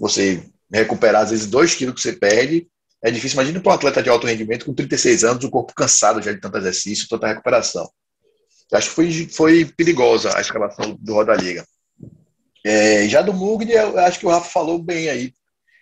[0.00, 2.66] você recuperar, às vezes, 2 quilos que você perde.
[3.02, 3.36] É difícil.
[3.36, 6.40] Imagina para um atleta de alto rendimento com 36 anos, o corpo cansado já de
[6.40, 7.88] tanto exercício, tanta recuperação.
[8.72, 11.64] Acho que foi, foi perigosa a escalação do Roda Liga.
[12.64, 15.32] É, já do Mugni, eu acho que o Rafa falou bem aí.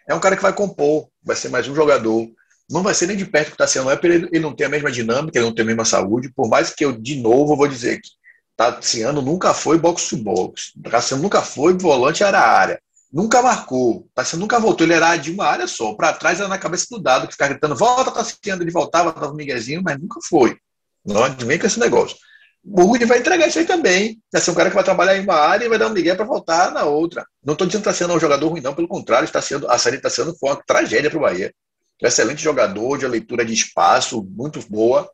[0.06, 2.28] É um cara que vai compor, vai ser mais um jogador.
[2.68, 4.90] Não vai ser nem de perto que está sendo, é ele, não tem a mesma
[4.90, 6.30] dinâmica, ele não tem a mesma saúde.
[6.34, 8.08] Por mais que eu, de novo, vou dizer que
[8.56, 10.72] Tassiano nunca foi box-to-box.
[10.90, 12.80] Tassiano nunca foi volante era área.
[13.12, 14.06] Nunca marcou.
[14.14, 14.86] Tassiano nunca voltou.
[14.86, 15.94] Ele era de uma área só.
[15.94, 18.62] Para trás era na cabeça do dado, que ficava gritando: volta, Tassiano.
[18.62, 20.56] Ele voltava, dava um miguezinho, mas nunca foi.
[21.04, 22.16] Não vem com esse negócio.
[22.66, 24.18] Rui vai entregar isso aí também.
[24.32, 26.14] Vai ser um cara que vai trabalhar em uma área e vai dar um migué
[26.14, 27.26] para voltar na outra.
[27.44, 28.74] Não estou dizendo que está sendo um jogador ruim, não.
[28.74, 31.52] Pelo contrário, está sendo, a série está sendo uma tragédia para o Bahia.
[32.02, 35.10] Excelente jogador, de leitura de espaço, muito boa.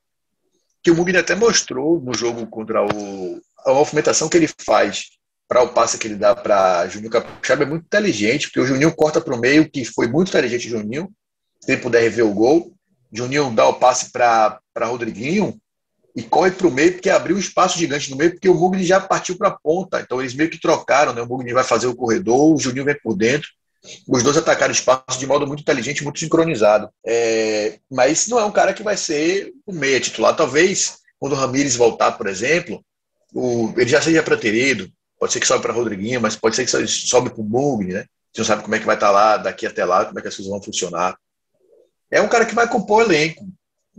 [0.83, 3.41] Que o Mugni até mostrou no jogo contra o.
[3.67, 5.11] A movimentação que ele faz
[5.47, 8.95] para o passe que ele dá para Juninho Capixaba é muito inteligente, porque o Juninho
[8.95, 11.11] corta para o meio, que foi muito inteligente o Juninho.
[11.61, 12.73] Se ele puder rever o gol.
[13.13, 15.61] Juninho dá o passe para Rodriguinho,
[16.15, 18.85] e corre para o meio, porque abriu um espaço gigante no meio, porque o Mugni
[18.85, 20.01] já partiu para a ponta.
[20.01, 21.23] Então eles meio que trocaram, né?
[21.23, 23.49] O Mugni vai fazer o corredor, o Juninho vem por dentro.
[24.09, 26.91] Os dois atacaram o espaço de modo muito inteligente, muito sincronizado.
[27.07, 27.79] É...
[27.91, 30.37] Mas não é um cara que vai ser o meia titular.
[30.37, 32.85] Talvez, quando o Ramires voltar, por exemplo,
[33.33, 33.73] o...
[33.77, 34.91] ele já seja preterido.
[35.19, 38.05] Pode ser que sobe para Rodriguinho, mas pode ser que sobe para o Mugni, né?
[38.33, 40.23] Você não sabe como é que vai estar tá lá, daqui até lá, como é
[40.23, 41.17] que as coisas vão funcionar.
[42.11, 43.47] É um cara que vai compor o elenco.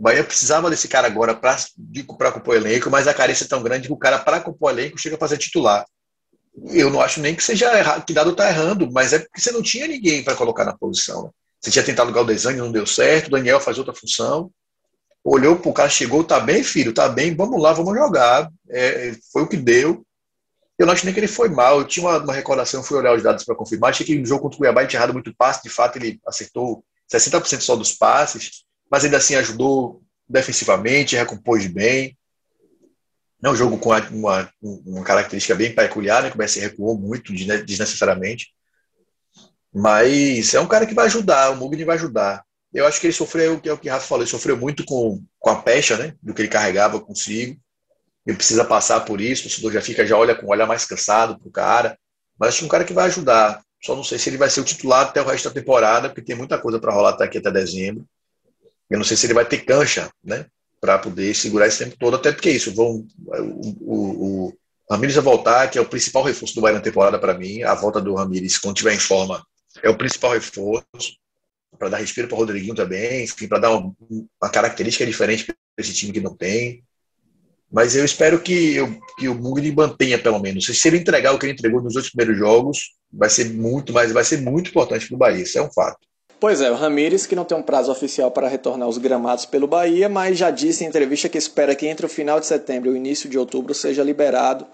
[0.02, 3.92] Bahia precisava desse cara agora para compor elenco, mas a carência é tão grande que
[3.92, 5.86] o cara, para compor elenco, chega a fazer titular.
[6.70, 9.52] Eu não acho nem que seja errado, que dado está errando, mas é porque você
[9.52, 11.22] não tinha ninguém para colocar na posição.
[11.22, 11.30] Né?
[11.60, 14.50] Você tinha tentado o Galdesani, não deu certo, o Daniel faz outra função.
[15.22, 18.50] Olhou para o cara, chegou, tá bem, filho, tá bem, vamos lá, vamos jogar.
[18.70, 20.04] É, foi o que deu.
[20.76, 21.78] Eu não acho nem que ele foi mal.
[21.78, 23.90] Eu tinha uma, uma recordação, fui olhar os dados para confirmar.
[23.90, 25.62] Achei que no jogo contra o Cuiabá ele tinha errado muito passe.
[25.62, 32.14] De fato, ele acertou 60% só dos passes mas ainda assim ajudou defensivamente, recompôs bem.
[33.42, 36.28] É um jogo com uma, uma característica bem peculiar, né?
[36.28, 38.52] Que o BS recuou muito desnecessariamente.
[39.74, 42.44] Mas é um cara que vai ajudar, o Mugni vai ajudar.
[42.72, 44.84] Eu acho que ele sofreu, que é o que o Rafa falou, ele sofreu muito
[44.84, 46.14] com, com a pecha, né?
[46.22, 47.58] Do que ele carregava consigo.
[48.26, 50.84] Ele precisa passar por isso, o torcedor já fica, já olha com o olhar mais
[50.84, 51.98] cansado pro cara.
[52.38, 53.62] Mas acho que é um cara que vai ajudar.
[53.82, 56.22] Só não sei se ele vai ser o titular até o resto da temporada, porque
[56.22, 58.06] tem muita coisa para rolar até aqui até dezembro.
[58.92, 60.44] Eu não sei se ele vai ter cancha, né?
[60.78, 64.52] Para poder segurar esse tempo todo, até porque isso, vão, o, o,
[64.90, 67.62] Ramires vai voltar, que é o principal reforço do Bahia na temporada para mim.
[67.62, 69.42] A volta do Ramires, quando tiver em forma,
[69.82, 70.84] é o principal reforço
[71.78, 75.94] para dar respiro para o Rodriguinho também, para dar uma, uma, característica diferente para esse
[75.94, 76.84] time que não tem.
[77.70, 80.66] Mas eu espero que, eu, que o Mugni mantenha, pelo menos.
[80.66, 84.12] Se ele entregar o que ele entregou nos dois primeiros jogos, vai ser muito, mas
[84.12, 86.06] vai ser muito importante para o Bahia, isso é um fato.
[86.42, 89.68] Pois é, o Ramires, que não tem um prazo oficial para retornar aos gramados pelo
[89.68, 92.94] Bahia, mas já disse em entrevista que espera que entre o final de setembro e
[92.94, 94.66] o início de outubro seja liberado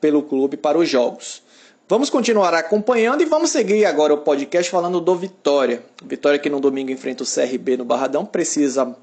[0.00, 1.42] pelo clube para os jogos.
[1.88, 5.82] Vamos continuar acompanhando e vamos seguir agora o podcast falando do Vitória.
[6.04, 8.94] Vitória que no domingo enfrenta o CRB no Barradão precisa,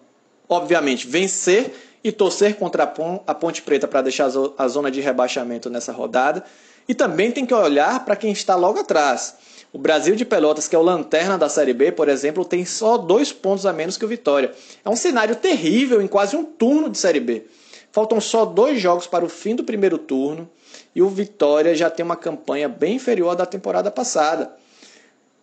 [0.48, 2.84] obviamente, vencer e torcer contra
[3.28, 6.46] a Ponte Preta para deixar a zona de rebaixamento nessa rodada.
[6.88, 9.36] E também tem que olhar para quem está logo atrás.
[9.76, 12.98] O Brasil de Pelotas, que é o lanterna da Série B, por exemplo, tem só
[12.98, 14.54] dois pontos a menos que o Vitória.
[14.86, 17.44] É um cenário terrível em quase um turno de Série B.
[17.92, 20.50] Faltam só dois jogos para o fim do primeiro turno
[20.96, 24.54] e o Vitória já tem uma campanha bem inferior à da temporada passada.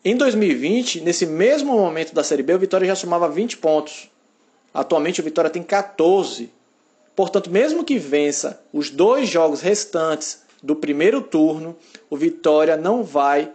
[0.03, 4.11] Em 2020, nesse mesmo momento da Série B, o Vitória já somava 20 pontos.
[4.73, 6.51] Atualmente o Vitória tem 14.
[7.15, 11.77] Portanto, mesmo que vença os dois jogos restantes do primeiro turno,
[12.09, 13.53] o Vitória não vai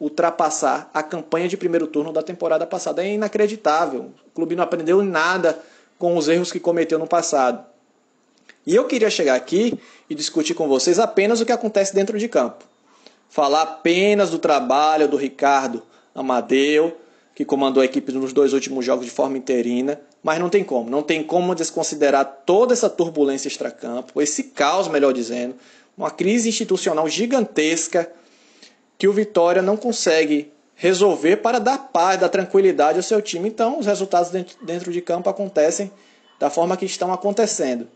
[0.00, 3.04] ultrapassar a campanha de primeiro turno da temporada passada.
[3.04, 4.10] É inacreditável.
[4.26, 5.58] O clube não aprendeu nada
[5.98, 7.64] com os erros que cometeu no passado.
[8.66, 9.78] E eu queria chegar aqui
[10.10, 12.64] e discutir com vocês apenas o que acontece dentro de campo.
[13.28, 15.82] Falar apenas do trabalho do Ricardo
[16.14, 16.96] Amadeu,
[17.34, 20.90] que comandou a equipe nos dois últimos jogos de forma interina, mas não tem como.
[20.90, 25.54] Não tem como desconsiderar toda essa turbulência extracampo, esse caos, melhor dizendo,
[25.96, 28.10] uma crise institucional gigantesca
[28.98, 33.48] que o Vitória não consegue resolver para dar paz, dar tranquilidade ao seu time.
[33.48, 34.30] Então, os resultados
[34.62, 35.90] dentro de campo acontecem
[36.38, 37.88] da forma que estão acontecendo.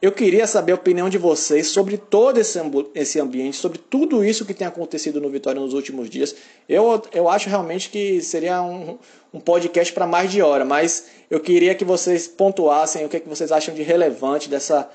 [0.00, 4.54] Eu queria saber a opinião de vocês sobre todo esse, ambiente, sobre tudo isso que
[4.54, 6.36] tem acontecido no Vitória nos últimos dias.
[6.68, 8.96] Eu, eu acho realmente que seria um,
[9.34, 13.20] um podcast para mais de hora, mas eu queria que vocês pontuassem o que, é
[13.20, 14.88] que vocês acham de relevante dessa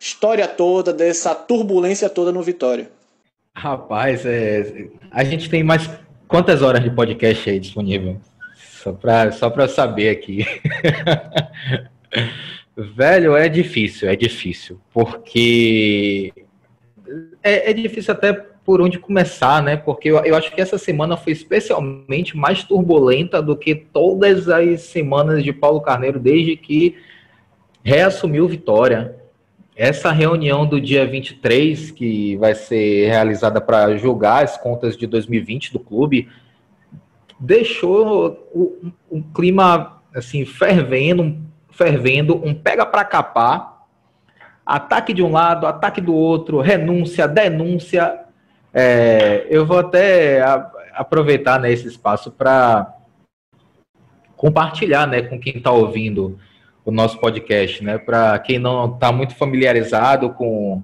[0.00, 2.90] história toda, dessa turbulência toda no Vitória.
[3.56, 5.88] Rapaz, é, a gente tem mais
[6.28, 8.20] quantas horas de podcast aí disponível?
[8.54, 10.44] Só para só eu saber aqui.
[12.76, 16.34] Velho, é difícil, é difícil, porque
[17.42, 19.74] é, é, difícil até por onde começar, né?
[19.74, 24.82] Porque eu, eu acho que essa semana foi especialmente mais turbulenta do que todas as
[24.82, 26.94] semanas de Paulo Carneiro desde que
[27.82, 29.16] reassumiu Vitória.
[29.76, 35.70] Essa reunião do dia 23, que vai ser realizada para julgar as contas de 2020
[35.70, 36.30] do clube,
[37.38, 41.36] deixou o, um clima assim fervendo,
[41.70, 43.86] fervendo, um pega para capar,
[44.64, 48.20] ataque de um lado, ataque do outro, renúncia, denúncia.
[48.72, 52.94] É, eu vou até a, aproveitar né, esse espaço para
[54.38, 56.38] compartilhar né, com quem está ouvindo
[56.86, 57.98] o nosso podcast, né?
[57.98, 60.80] Para quem não está muito familiarizado com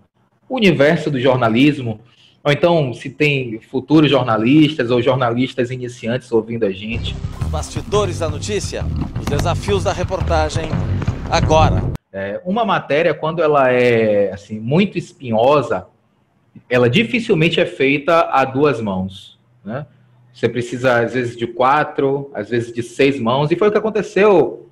[0.49, 2.01] o universo do jornalismo,
[2.43, 7.15] ou então se tem futuros jornalistas ou jornalistas iniciantes ouvindo a gente.
[7.41, 8.85] Os bastidores da notícia,
[9.21, 10.65] os desafios da reportagem,
[11.31, 11.85] agora.
[12.13, 15.87] É, uma matéria, quando ela é assim muito espinhosa,
[16.69, 19.87] ela dificilmente é feita a duas mãos, né?
[20.35, 23.79] Você precisa, às vezes, de quatro, às vezes de seis mãos, e foi o que
[23.79, 24.63] aconteceu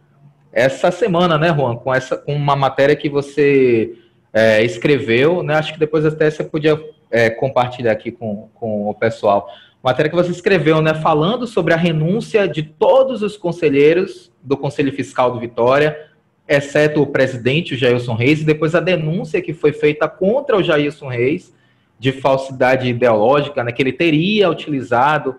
[0.53, 3.95] essa semana, né, Juan, com, essa, com uma matéria que você
[4.33, 5.55] é, escreveu, né?
[5.55, 9.49] Acho que depois até você podia é, compartilhar aqui com, com o pessoal.
[9.83, 10.95] Matéria que você escreveu, né?
[10.95, 16.09] Falando sobre a renúncia de todos os conselheiros do Conselho Fiscal do Vitória,
[16.47, 20.63] exceto o presidente, o Jailson Reis, e depois a denúncia que foi feita contra o
[20.63, 21.55] Jailson Reis
[21.99, 23.73] de falsidade ideológica, né?
[23.73, 25.37] Que ele teria utilizado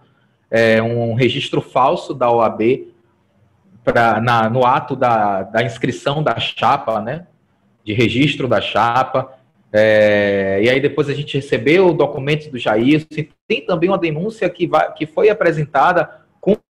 [0.50, 2.91] é, um registro falso da OAB
[3.84, 7.28] pra, na, no ato da, da inscrição da chapa, né?
[7.84, 9.34] De registro da chapa.
[9.74, 13.06] É, e aí depois a gente recebeu documentos do Jair,
[13.48, 16.22] tem também uma denúncia que, vai, que foi apresentada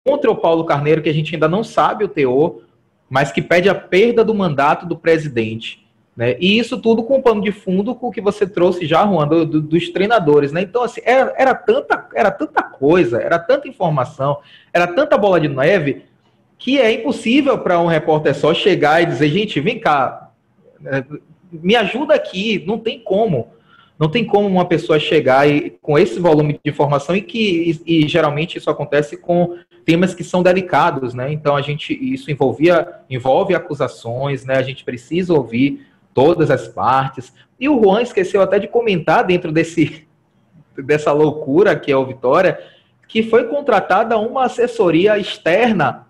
[0.04, 2.62] contra o Paulo Carneiro, que a gente ainda não sabe o teor,
[3.08, 5.86] mas que pede a perda do mandato do presidente.
[6.16, 6.36] Né?
[6.38, 9.26] E isso tudo com o pano de fundo com o que você trouxe já, Juan,
[9.26, 10.52] do, do, dos treinadores.
[10.52, 10.62] Né?
[10.62, 14.38] Então, assim, era, era, tanta, era tanta coisa, era tanta informação,
[14.72, 16.04] era tanta bola de neve,
[16.62, 20.30] que é impossível para um repórter só chegar e dizer, gente, vem cá,
[21.50, 23.48] me ajuda aqui, não tem como.
[23.98, 28.04] Não tem como uma pessoa chegar e, com esse volume de informação e que e,
[28.04, 31.32] e geralmente isso acontece com temas que são delicados, né?
[31.32, 34.54] Então a gente isso envolvia envolve acusações, né?
[34.54, 37.32] A gente precisa ouvir todas as partes.
[37.58, 40.06] E o Juan esqueceu até de comentar dentro desse
[40.76, 42.58] dessa loucura que é o Vitória,
[43.06, 46.06] que foi contratada uma assessoria externa,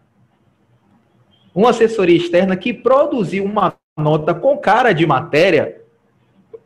[1.55, 5.81] uma assessoria externa que produziu uma nota com cara de matéria,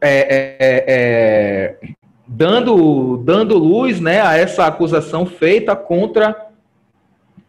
[0.01, 1.96] é, é, é, é
[2.27, 6.49] dando, dando luz né, a essa acusação feita contra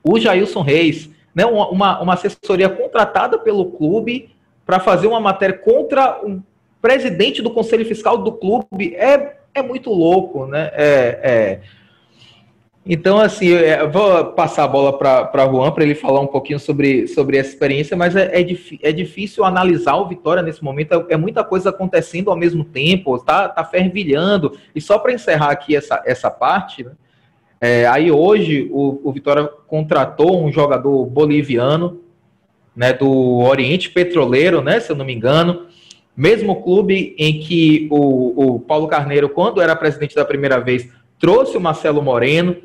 [0.04, 4.30] o Jailson Reis, né, uma, uma assessoria contratada pelo clube
[4.66, 6.42] para fazer uma matéria contra o
[6.82, 8.96] presidente do conselho fiscal do clube.
[8.96, 10.70] É, é muito louco, né?
[10.74, 11.60] É, é,
[12.88, 16.60] então, assim, eu vou passar a bola para o Juan para ele falar um pouquinho
[16.60, 18.46] sobre, sobre essa experiência, mas é, é,
[18.82, 23.20] é difícil analisar o Vitória nesse momento, é, é, muita coisa acontecendo ao mesmo tempo,
[23.20, 24.58] tá, tá fervilhando.
[24.74, 26.92] E só para encerrar aqui essa, essa parte, né,
[27.60, 32.02] é, aí hoje o, o Vitória contratou um jogador boliviano,
[32.76, 35.66] né, do Oriente Petroleiro, né, se eu não me engano,
[36.16, 41.58] mesmo clube em que o, o Paulo Carneiro, quando era presidente da primeira vez, trouxe
[41.58, 42.56] o Marcelo Moreno,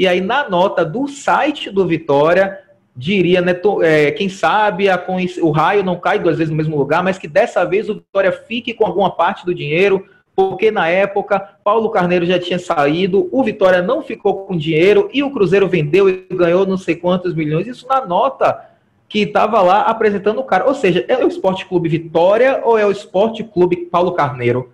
[0.00, 2.58] e aí, na nota do site do Vitória,
[2.96, 4.98] diria, né, é, quem sabe a,
[5.42, 8.32] o raio não cai duas vezes no mesmo lugar, mas que dessa vez o Vitória
[8.32, 13.42] fique com alguma parte do dinheiro, porque na época Paulo Carneiro já tinha saído, o
[13.44, 17.66] Vitória não ficou com dinheiro e o Cruzeiro vendeu e ganhou não sei quantos milhões.
[17.66, 18.58] Isso na nota
[19.06, 20.66] que estava lá apresentando o cara.
[20.66, 24.72] Ou seja, é o Esporte Clube Vitória ou é o Esporte Clube Paulo Carneiro?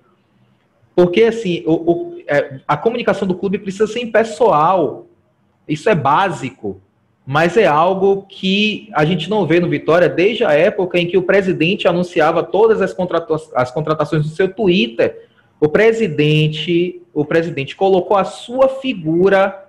[0.95, 5.06] Porque assim, o, o, é, a comunicação do clube precisa ser impessoal.
[5.69, 6.81] Isso é básico,
[7.27, 11.19] mas é algo que a gente não vê no Vitória desde a época em que
[11.19, 15.29] o presidente anunciava todas as, contrata as contratações no seu Twitter.
[15.61, 19.65] O presidente, o presidente colocou a sua figura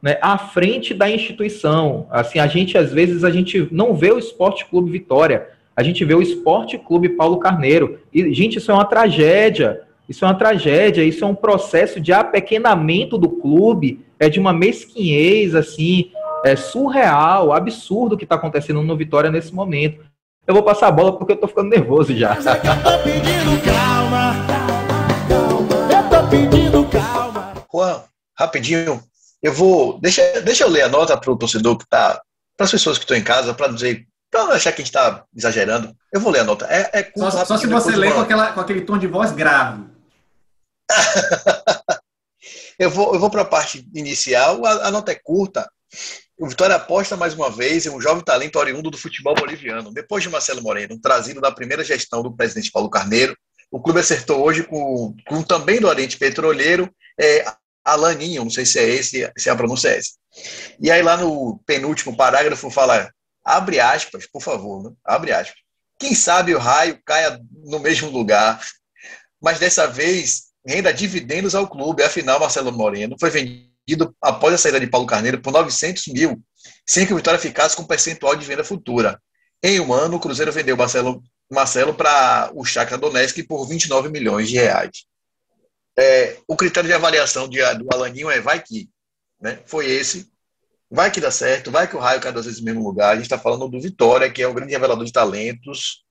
[0.00, 2.06] né, à frente da instituição.
[2.10, 6.04] Assim, a gente às vezes a gente não vê o Esporte Clube Vitória, a gente
[6.04, 8.00] vê o Esporte Clube Paulo Carneiro.
[8.12, 9.82] E gente, isso é uma tragédia.
[10.10, 14.52] Isso é uma tragédia, isso é um processo de apequenamento do clube, é de uma
[14.52, 16.12] mesquinhez, assim,
[16.44, 20.04] é surreal, absurdo o que está acontecendo no Vitória nesse momento.
[20.46, 22.34] Eu vou passar a bola porque eu estou ficando nervoso já.
[22.34, 24.34] Mas é que eu tô pedindo calma,
[25.26, 27.52] calma, eu tô pedindo calma.
[27.72, 28.02] Juan,
[28.38, 29.02] rapidinho,
[29.42, 29.98] eu vou.
[30.00, 32.20] Deixa, deixa eu ler a nota para o torcedor que está.
[32.56, 34.06] Para as pessoas que estão em casa, para dizer.
[34.30, 35.92] Para não achar que a gente está exagerando.
[36.12, 36.66] Eu vou ler a nota.
[36.66, 39.32] É, é curto, só, só se você ler com, aquela, com aquele tom de voz
[39.32, 39.84] grave.
[42.80, 45.70] eu vou, eu vou para a parte inicial, a, a, nota é curta.
[46.38, 49.92] O Vitória aposta mais uma vez em um jovem talento oriundo do futebol boliviano.
[49.92, 53.36] Depois de Marcelo Moreno, trazido da primeira gestão do presidente Paulo Carneiro,
[53.70, 56.90] o clube acertou hoje com, com também do Oriente Petroleiro,
[57.20, 57.44] é,
[57.84, 60.12] Alaninho, não sei se é esse, se a pronúncia é essa.
[60.80, 63.12] E aí lá no penúltimo parágrafo fala,
[63.44, 64.92] abre aspas, por favor, né?
[65.04, 65.58] abre aspas.
[65.98, 68.58] Quem sabe o raio caia no mesmo lugar,
[69.38, 72.02] mas dessa vez renda dividendos ao clube.
[72.02, 76.40] Afinal, Marcelo Moreno foi vendido após a saída de Paulo Carneiro por 900 mil,
[76.86, 79.20] sem que o Vitória ficasse com percentual de venda futura.
[79.62, 84.48] Em um ano, o Cruzeiro vendeu Marcelo, Marcelo para o Chakra Donetsk por 29 milhões
[84.48, 85.04] de reais.
[85.98, 88.88] É, o critério de avaliação de, do Alaninho é vai que.
[89.40, 89.58] Né?
[89.66, 90.30] Foi esse.
[90.90, 93.10] Vai que dá certo, vai que o raio cai duas vezes no mesmo lugar.
[93.10, 96.04] A gente está falando do Vitória, que é um grande revelador de talentos,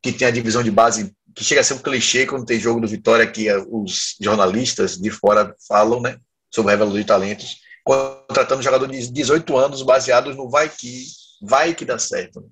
[0.00, 2.80] que tem a divisão de base que chega a ser um clichê quando tem jogo
[2.80, 6.16] do Vitória que os jornalistas de fora falam, né,
[6.50, 11.04] sobre o revelador de talentos, contratando jogador de 18 anos baseados no vai que,
[11.42, 12.40] vai que dá certo.
[12.40, 12.46] Né?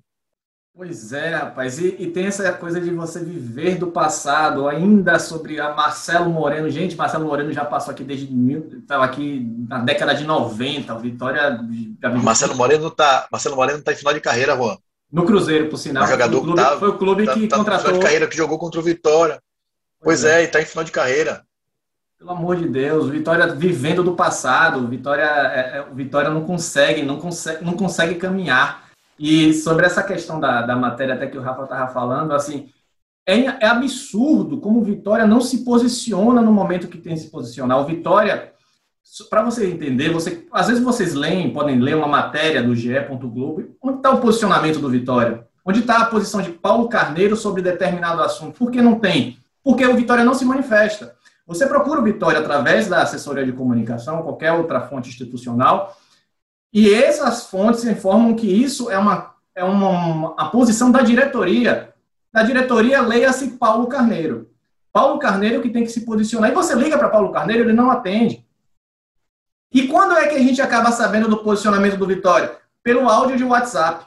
[0.75, 5.59] Pois é, rapaz, e, e, tem essa coisa de você viver do passado, ainda sobre
[5.59, 6.67] a Marcelo Moreno.
[6.67, 10.99] Gente, Marcelo Moreno já passou aqui desde mil, estava aqui na década de 90, o
[10.99, 11.59] Vitória.
[12.23, 14.75] Marcelo Moreno tá, Marcelo Moreno tá em final de carreira, Juan.
[15.13, 16.05] No Cruzeiro, por sinal.
[16.05, 17.85] O jogador clube, tá, foi o clube tá, que tá contratou.
[17.85, 19.39] Final de carreira que jogou contra o Vitória.
[20.01, 20.39] Pois, pois é.
[20.39, 21.45] é, e está em final de carreira.
[22.17, 27.19] Pelo amor de Deus, Vitória vivendo do passado, Vitória, é, é, Vitória não consegue, não
[27.19, 28.89] consegue, não consegue caminhar.
[29.19, 32.71] E sobre essa questão da, da matéria até que o Rafa estava falando, assim,
[33.23, 37.29] é, é absurdo como o Vitória não se posiciona no momento que tem que se
[37.29, 37.79] posicionar.
[37.79, 38.52] O Vitória
[39.29, 42.93] para você entender, você, às vezes vocês leem, podem ler uma matéria do GE.
[43.09, 45.45] Globo, onde está o posicionamento do Vitória?
[45.65, 48.57] Onde está a posição de Paulo Carneiro sobre determinado assunto?
[48.57, 49.37] Por que não tem?
[49.63, 51.15] Porque o Vitória não se manifesta.
[51.45, 55.95] Você procura o Vitória através da assessoria de comunicação, qualquer outra fonte institucional,
[56.73, 61.93] e essas fontes informam que isso é uma, é uma, uma a posição da diretoria.
[62.31, 64.49] Da diretoria, leia-se Paulo Carneiro.
[64.91, 66.49] Paulo Carneiro que tem que se posicionar.
[66.49, 68.43] E você liga para Paulo Carneiro, ele não atende.
[69.73, 72.57] E quando é que a gente acaba sabendo do posicionamento do Vitória?
[72.83, 74.05] Pelo áudio de WhatsApp.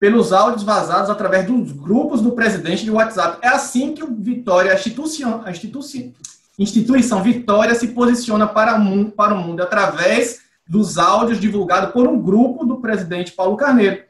[0.00, 3.38] Pelos áudios vazados através dos grupos do presidente de WhatsApp.
[3.42, 6.12] É assim que o Vitória, a instituição, a instituição,
[6.58, 12.08] instituição Vitória, se posiciona para o, mundo, para o mundo através dos áudios divulgados por
[12.08, 14.02] um grupo do presidente Paulo Carneiro.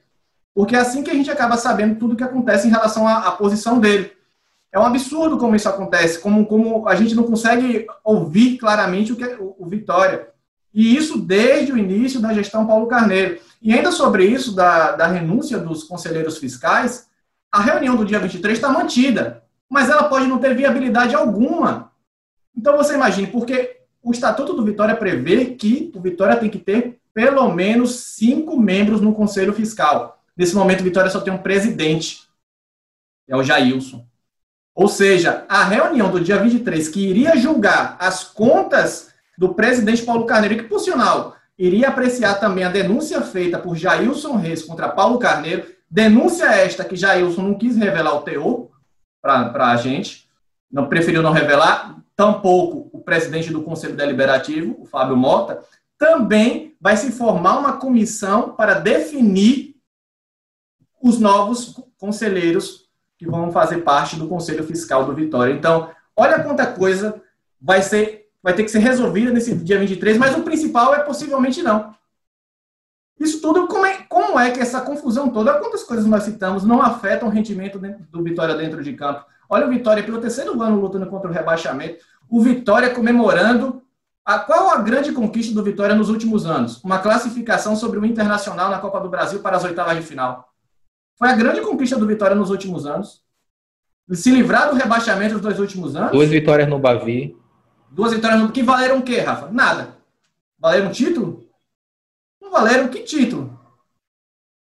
[0.54, 3.26] Porque é assim que a gente acaba sabendo tudo o que acontece em relação à,
[3.26, 4.12] à posição dele.
[4.72, 9.16] É um absurdo como isso acontece, como, como a gente não consegue ouvir claramente o
[9.16, 10.35] que é o, o Vitória.
[10.76, 13.40] E isso desde o início da gestão Paulo Carneiro.
[13.62, 17.08] E ainda sobre isso, da, da renúncia dos conselheiros fiscais,
[17.50, 21.90] a reunião do dia 23 está mantida, mas ela pode não ter viabilidade alguma.
[22.54, 27.00] Então você imagine, porque o Estatuto do Vitória prevê que o Vitória tem que ter
[27.14, 30.22] pelo menos cinco membros no Conselho Fiscal.
[30.36, 32.28] Nesse momento, o Vitória só tem um presidente,
[33.26, 34.06] é o Jailson.
[34.74, 40.26] Ou seja, a reunião do dia 23, que iria julgar as contas do presidente Paulo
[40.26, 45.18] Carneiro, que, por sinal, iria apreciar também a denúncia feita por Jailson Reis contra Paulo
[45.18, 48.68] Carneiro, denúncia esta que Jailson não quis revelar o teor
[49.22, 50.28] para a gente,
[50.70, 55.62] não preferiu não revelar, tampouco o presidente do Conselho Deliberativo, o Fábio Mota,
[55.98, 59.76] também vai se formar uma comissão para definir
[61.02, 62.86] os novos conselheiros
[63.18, 65.52] que vão fazer parte do Conselho Fiscal do Vitória.
[65.52, 67.22] Então, olha quanta coisa
[67.60, 71.64] vai ser vai ter que ser resolvida nesse dia 23, mas o principal é possivelmente
[71.64, 71.92] não.
[73.18, 76.80] Isso tudo, como é, como é que essa confusão toda, quantas coisas nós citamos, não
[76.80, 79.24] afetam o rendimento do Vitória dentro de campo?
[79.50, 83.82] Olha o Vitória pelo terceiro ano lutando contra o rebaixamento, o Vitória comemorando
[84.24, 86.80] a, qual a grande conquista do Vitória nos últimos anos?
[86.84, 90.48] Uma classificação sobre o Internacional na Copa do Brasil para as oitavas de final.
[91.18, 93.22] Foi a grande conquista do Vitória nos últimos anos.
[94.12, 96.12] Se livrar do rebaixamento dos dois últimos anos.
[96.12, 97.36] Duas vitórias no Bavi.
[97.90, 98.50] Duas vitórias.
[98.50, 99.50] Que valeram o quê, Rafa?
[99.50, 99.96] Nada.
[100.58, 101.46] Valeram título?
[102.40, 103.58] Não valeram que título?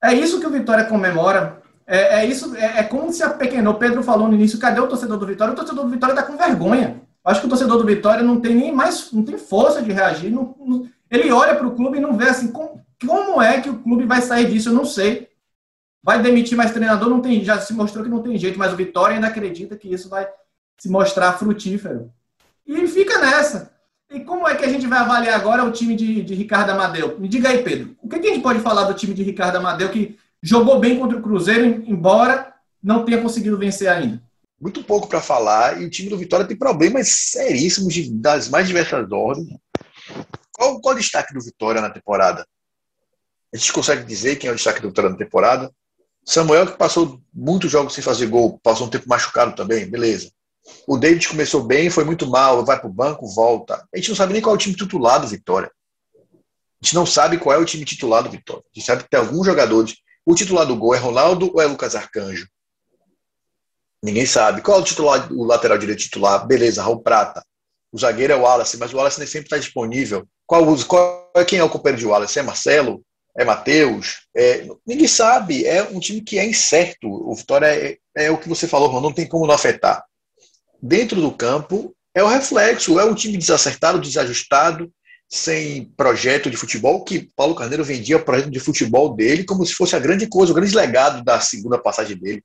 [0.03, 1.61] É isso que o Vitória comemora.
[1.85, 2.55] É, é isso.
[2.55, 3.73] É, é, como se apequenou.
[3.75, 5.53] Pedro falou no início: cadê o torcedor do Vitória?
[5.53, 7.01] O torcedor do Vitória está com vergonha.
[7.23, 9.11] Acho que o torcedor do Vitória não tem nem mais.
[9.11, 10.31] Não tem força de reagir.
[10.31, 12.51] Não, não, ele olha para o clube e não vê assim.
[12.51, 14.69] Como, como é que o clube vai sair disso?
[14.69, 15.29] Eu não sei.
[16.01, 17.09] Vai demitir mais treinador?
[17.09, 19.91] Não tem, já se mostrou que não tem jeito, mas o Vitória ainda acredita que
[19.91, 20.27] isso vai
[20.77, 22.11] se mostrar frutífero.
[22.69, 23.73] E fica nessa.
[24.11, 27.19] E como é que a gente vai avaliar agora o time de, de Ricardo Amadeu?
[27.19, 27.95] Me diga aí, Pedro.
[27.99, 30.99] O que, que a gente pode falar do time de Ricardo Amadeu que jogou bem
[30.99, 34.21] contra o Cruzeiro, embora não tenha conseguido vencer ainda?
[34.61, 38.67] Muito pouco para falar, e o time do Vitória tem problemas seríssimos de, das mais
[38.67, 39.57] diversas ordens.
[40.51, 42.45] Qual, qual o destaque do Vitória na temporada?
[43.51, 45.71] A gente consegue dizer quem é o destaque do Vitória na temporada?
[46.23, 50.29] Samuel, que passou muitos jogos sem fazer gol, passou um tempo machucado também, beleza.
[50.87, 53.85] O David começou bem, foi muito mal, vai para o banco, volta.
[53.93, 55.71] A gente não sabe nem qual é o time titular do Vitória.
[56.23, 58.63] A gente não sabe qual é o time titular do Vitória.
[58.65, 59.95] A gente sabe que tem alguns jogadores.
[60.25, 62.47] O titular do gol é Ronaldo ou é Lucas Arcanjo?
[64.01, 64.61] Ninguém sabe.
[64.61, 66.45] Qual é o titular, o lateral direito titular?
[66.45, 67.43] Beleza, Raul Prata.
[67.91, 70.27] O zagueiro é o Wallace, mas o Wallace nem sempre está disponível.
[70.45, 72.39] Qual, qual, quem é o companheiro de Wallace?
[72.39, 73.03] É Marcelo?
[73.39, 77.07] é Matheus, é, ninguém sabe, é um time que é incerto.
[77.07, 80.03] O Vitória é, é o que você falou, não tem como não afetar.
[80.81, 84.91] Dentro do campo, é o reflexo, é um time desacertado, desajustado,
[85.27, 89.73] sem projeto de futebol, que Paulo Carneiro vendia o projeto de futebol dele como se
[89.73, 92.43] fosse a grande coisa, o grande legado da segunda passagem dele.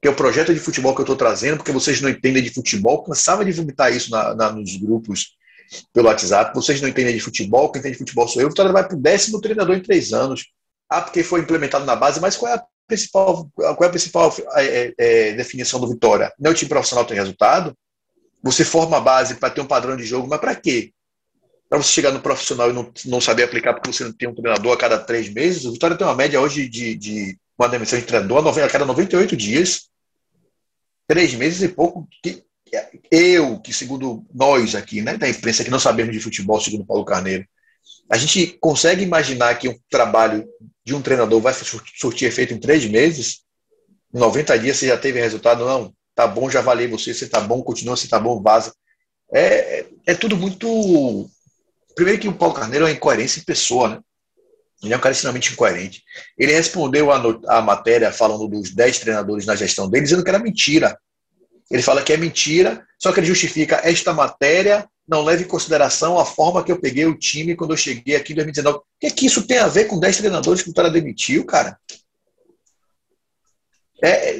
[0.00, 2.50] Que é o projeto de futebol que eu estou trazendo, porque vocês não entendem de
[2.50, 5.36] futebol, cansava de vomitar isso na, na, nos grupos
[5.92, 6.54] pelo WhatsApp.
[6.54, 8.48] Vocês não entendem de futebol, quem entende de futebol sou eu.
[8.48, 10.46] O Vitória vai para o décimo treinador em três anos.
[10.88, 14.34] Ah, porque foi implementado na base, mas qual é a principal, qual é a principal
[14.54, 16.32] é, é, é definição do Vitória?
[16.38, 17.76] Não é o time profissional tem resultado?
[18.42, 20.92] Você forma a base para ter um padrão de jogo, mas para quê?
[21.68, 24.34] Para você chegar no profissional e não, não saber aplicar porque você não tem um
[24.34, 25.64] treinador a cada três meses?
[25.64, 29.36] O Vitória tem uma média hoje de, de uma demissão de treinador a cada 98
[29.36, 29.88] dias.
[31.06, 32.06] Três meses e pouco.
[32.22, 32.44] Que,
[33.10, 37.04] eu, que segundo nós aqui, né, da imprensa que não sabemos de futebol, segundo Paulo
[37.04, 37.46] Carneiro,
[38.12, 40.46] a gente consegue imaginar que um trabalho
[40.84, 43.38] de um treinador vai surtir efeito em três meses?
[44.14, 45.64] Em 90 dias você já teve resultado?
[45.64, 48.74] Não, tá bom, já avaliei você, você tá bom, continua, você tá bom, vaza.
[49.32, 51.26] É, é tudo muito.
[51.94, 54.00] Primeiro que o Paulo Carneiro é uma incoerência em pessoa, né?
[54.82, 56.02] Ele é um cara extremamente incoerente.
[56.36, 60.38] Ele respondeu a, a matéria falando dos 10 treinadores na gestão dele, dizendo que era
[60.38, 60.98] mentira.
[61.70, 66.18] Ele fala que é mentira, só que ele justifica esta matéria não leva em consideração
[66.18, 68.78] a forma que eu peguei o time quando eu cheguei aqui em 2019.
[68.78, 71.44] O que, é que isso tem a ver com 10 treinadores que o cara demitiu,
[71.44, 71.78] cara?
[74.02, 74.38] É, é...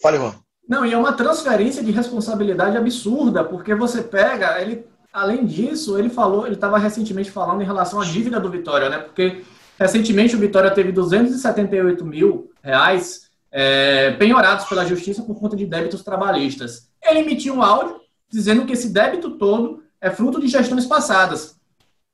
[0.00, 0.34] Fala, irmão.
[0.68, 6.08] Não, e é uma transferência de responsabilidade absurda, porque você pega, ele além disso, ele
[6.08, 8.98] falou, ele estava recentemente falando em relação à dívida do Vitória, né?
[8.98, 9.44] Porque
[9.78, 16.02] recentemente o Vitória teve 278 mil reais é, penhorados pela justiça por conta de débitos
[16.02, 16.88] trabalhistas.
[17.04, 18.00] Ele emitiu um áudio
[18.30, 21.56] dizendo que esse débito todo é fruto de gestões passadas,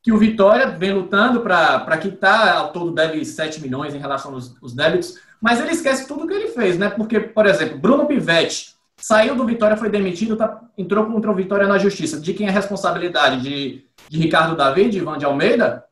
[0.03, 4.55] que o Vitória vem lutando para quitar, ao todo deve 7 milhões em relação aos,
[4.63, 6.91] aos débitos, mas ele esquece tudo que ele fez, né?
[6.91, 11.67] Porque, por exemplo, Bruno Pivetti saiu do Vitória, foi demitido, tá, entrou contra o Vitória
[11.67, 12.21] na justiça.
[12.21, 13.41] De quem é a responsabilidade?
[13.41, 15.85] De, de Ricardo David, de Ivan de Almeida?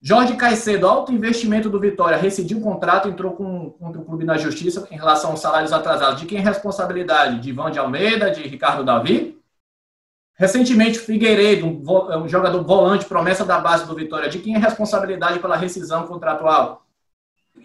[0.00, 4.38] Jorge Caicedo, alto investimento do Vitória, rescindiu o contrato, entrou com, contra o clube na
[4.38, 6.20] justiça em relação aos salários atrasados.
[6.20, 7.40] De quem é responsabilidade?
[7.40, 9.37] De Ivan de Almeida, de Ricardo Davi?
[10.38, 14.28] Recentemente, Figueiredo, um, um jogador volante, promessa da base do Vitória.
[14.28, 16.86] De quem é responsabilidade pela rescisão contratual?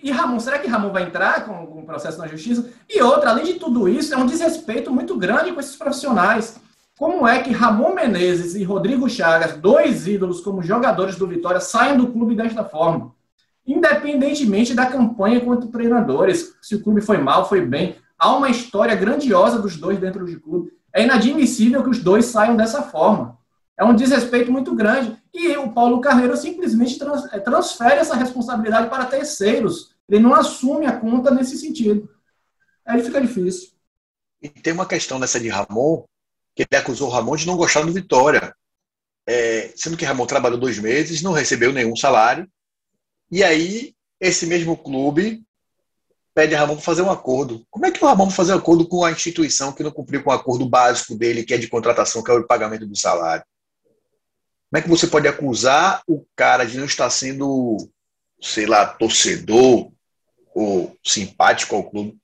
[0.01, 2.67] E Ramon, será que Ramon vai entrar com, com um processo na justiça?
[2.89, 6.59] E outra, além de tudo isso, é um desrespeito muito grande com esses profissionais.
[6.97, 11.95] Como é que Ramon Menezes e Rodrigo Chagas, dois ídolos como jogadores do Vitória, saem
[11.95, 13.13] do clube desta forma?
[13.67, 18.95] Independentemente da campanha contra treinadores, se o clube foi mal, foi bem, há uma história
[18.95, 20.71] grandiosa dos dois dentro do clube.
[20.93, 23.37] É inadmissível que os dois saiam dessa forma.
[23.77, 25.17] É um desrespeito muito grande.
[25.33, 26.99] E o Paulo Carneiro simplesmente
[27.31, 29.95] eh, transfere essa responsabilidade para terceiros.
[30.07, 32.07] Ele não assume a conta nesse sentido.
[32.85, 33.71] Aí fica difícil.
[34.41, 36.03] E tem uma questão nessa de Ramon,
[36.55, 38.53] que ele acusou Ramon de não gostar do Vitória.
[39.25, 42.47] É, sendo que Ramon trabalhou dois meses, não recebeu nenhum salário.
[43.31, 45.43] E aí, esse mesmo clube
[46.34, 47.65] pede a Ramon para fazer um acordo.
[47.69, 50.23] Como é que o Ramon vai fazer um acordo com a instituição que não cumpriu
[50.23, 53.45] com o acordo básico dele, que é de contratação, que é o pagamento do salário?
[54.69, 57.77] Como é que você pode acusar o cara de não estar sendo,
[58.41, 59.91] sei lá, torcedor
[60.55, 62.17] ou simpático ao clube?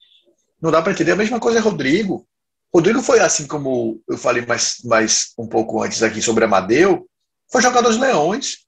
[0.59, 1.11] Não dá para entender.
[1.11, 2.27] A mesma coisa é Rodrigo.
[2.73, 7.07] Rodrigo foi assim como eu falei mais, mais um pouco antes aqui sobre Amadeu,
[7.51, 8.65] foi jogador dos Leões.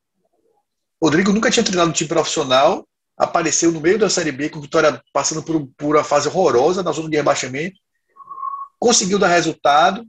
[1.02, 2.88] Rodrigo nunca tinha treinado no time profissional,
[3.18, 6.92] apareceu no meio da Série B com Vitória passando por, por uma fase horrorosa na
[6.92, 7.80] zona de rebaixamento,
[8.80, 10.06] conseguiu dar resultado,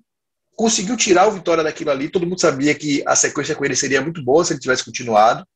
[0.56, 2.08] conseguiu tirar o Vitória daquilo ali.
[2.08, 5.46] Todo mundo sabia que a sequência com ele seria muito boa se ele tivesse continuado.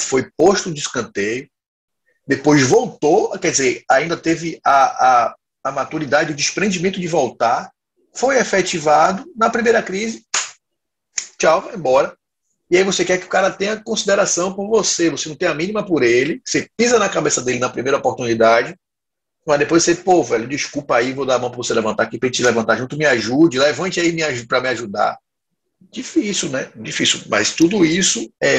[0.00, 1.48] Foi posto de escanteio.
[2.26, 7.70] Depois voltou, quer dizer, ainda teve a, a a maturidade, o desprendimento de voltar,
[8.14, 10.26] foi efetivado na primeira crise.
[11.38, 12.16] Tchau, vai embora.
[12.72, 15.52] E aí você quer que o cara tenha consideração por você, você não tem a
[15.52, 18.74] mínima por ele, você pisa na cabeça dele na primeira oportunidade,
[19.46, 22.18] mas depois você, pô, velho, desculpa aí, vou dar a mão para você levantar aqui,
[22.18, 24.16] para gente levantar junto, me ajude, levante aí
[24.46, 25.18] para me ajudar.
[25.90, 26.72] Difícil, né?
[26.74, 27.20] Difícil.
[27.28, 28.58] Mas tudo isso é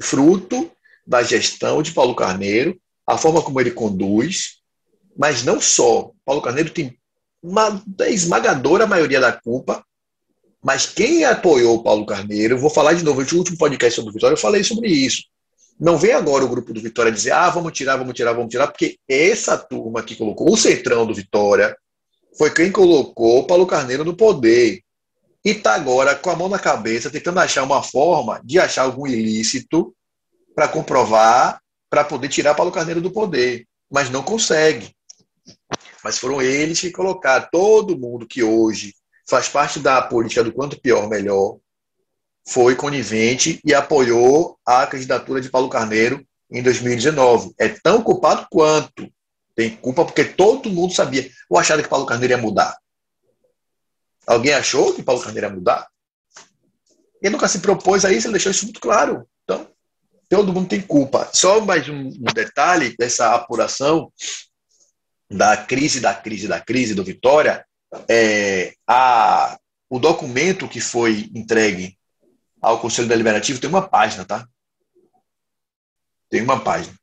[0.00, 0.70] fruto
[1.04, 4.58] da gestão de Paulo Carneiro, a forma como ele conduz,
[5.18, 6.12] mas não só.
[6.24, 6.96] Paulo Carneiro tem
[7.42, 9.84] uma esmagadora maioria da culpa,
[10.66, 14.12] mas quem apoiou o Paulo Carneiro, vou falar de novo, no último podcast sobre o
[14.12, 15.22] Vitória, eu falei sobre isso.
[15.78, 18.66] Não vem agora o grupo do Vitória dizer, ah, vamos tirar, vamos tirar, vamos tirar,
[18.66, 21.76] porque essa turma que colocou o centrão do Vitória
[22.36, 24.80] foi quem colocou o Paulo Carneiro no poder.
[25.44, 29.06] E está agora com a mão na cabeça, tentando achar uma forma de achar algum
[29.06, 29.94] ilícito
[30.52, 33.64] para comprovar, para poder tirar Paulo Carneiro do poder.
[33.88, 34.90] Mas não consegue.
[36.02, 38.92] Mas foram eles que colocaram todo mundo que hoje
[39.28, 41.58] faz parte da política do quanto pior, melhor,
[42.48, 47.52] foi conivente e apoiou a candidatura de Paulo Carneiro em 2019.
[47.58, 49.10] É tão culpado quanto.
[49.54, 51.28] Tem culpa porque todo mundo sabia.
[51.50, 52.76] Ou acharam que Paulo Carneiro ia mudar?
[54.26, 55.88] Alguém achou que Paulo Carneiro ia mudar?
[57.20, 59.26] Ele nunca se propôs a isso, ele deixou isso muito claro.
[59.42, 59.68] Então,
[60.28, 61.28] todo mundo tem culpa.
[61.32, 64.12] Só mais um, um detalhe dessa apuração
[65.28, 67.65] da crise, da crise, da crise do Vitória,
[68.08, 69.58] é, a,
[69.88, 71.96] o documento que foi entregue
[72.60, 74.46] ao Conselho Deliberativo tem uma página, tá?
[76.28, 76.94] Tem uma página.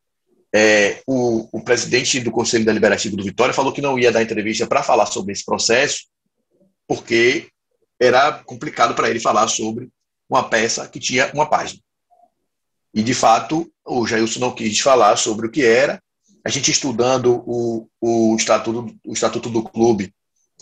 [0.54, 4.68] É, o, o, presidente do Conselho Deliberativo do Vitória falou que não ia dar entrevista
[4.68, 6.06] para falar sobre esse processo,
[6.88, 7.50] porque
[8.00, 9.90] era complicado para ele falar sobre
[10.30, 11.82] uma peça que tinha uma página.
[12.94, 16.02] E, de fato, o Jailson não quis falar sobre o que era,
[16.46, 20.14] a gente estudando o, o, estatuto, o estatuto do clube,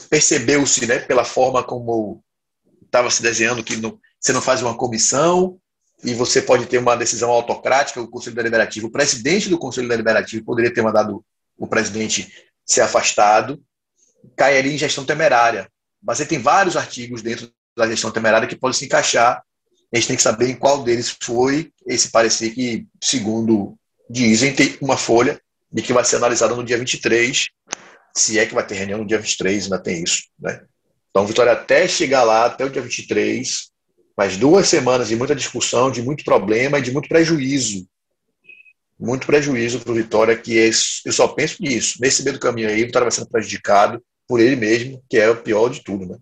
[0.10, 2.24] percebeu-se, né, pela forma como
[2.86, 5.58] estava se desenhando, que não, você não faz uma comissão
[6.04, 10.44] e você pode ter uma decisão autocrática, o Conselho Deliberativo, o presidente do Conselho Deliberativo
[10.44, 11.24] poderia ter mandado
[11.58, 12.32] o presidente
[12.66, 13.62] ser afastado,
[14.36, 15.70] cairia em gestão temerária.
[16.02, 19.44] Mas aí tem vários artigos dentro da gestão temerária que podem se encaixar.
[19.94, 23.78] A gente tem que saber em qual deles foi esse parecer que, segundo
[24.10, 25.40] dizem, tem uma folha
[25.76, 27.48] e que vai ser analisada no dia 23,
[28.16, 30.62] se é que vai ter reunião no dia 23, ainda tem isso, né?
[31.10, 33.70] Então, Vitória, até chegar lá, até o dia 23,
[34.18, 37.88] Mas duas semanas de muita discussão, de muito problema e de muito prejuízo.
[39.00, 40.70] Muito prejuízo para o Vitória, que é,
[41.06, 41.98] eu só penso nisso.
[42.00, 45.30] Nesse meio do caminho aí, o Vitória vai sendo prejudicado por ele mesmo, que é
[45.30, 46.18] o pior de tudo, né?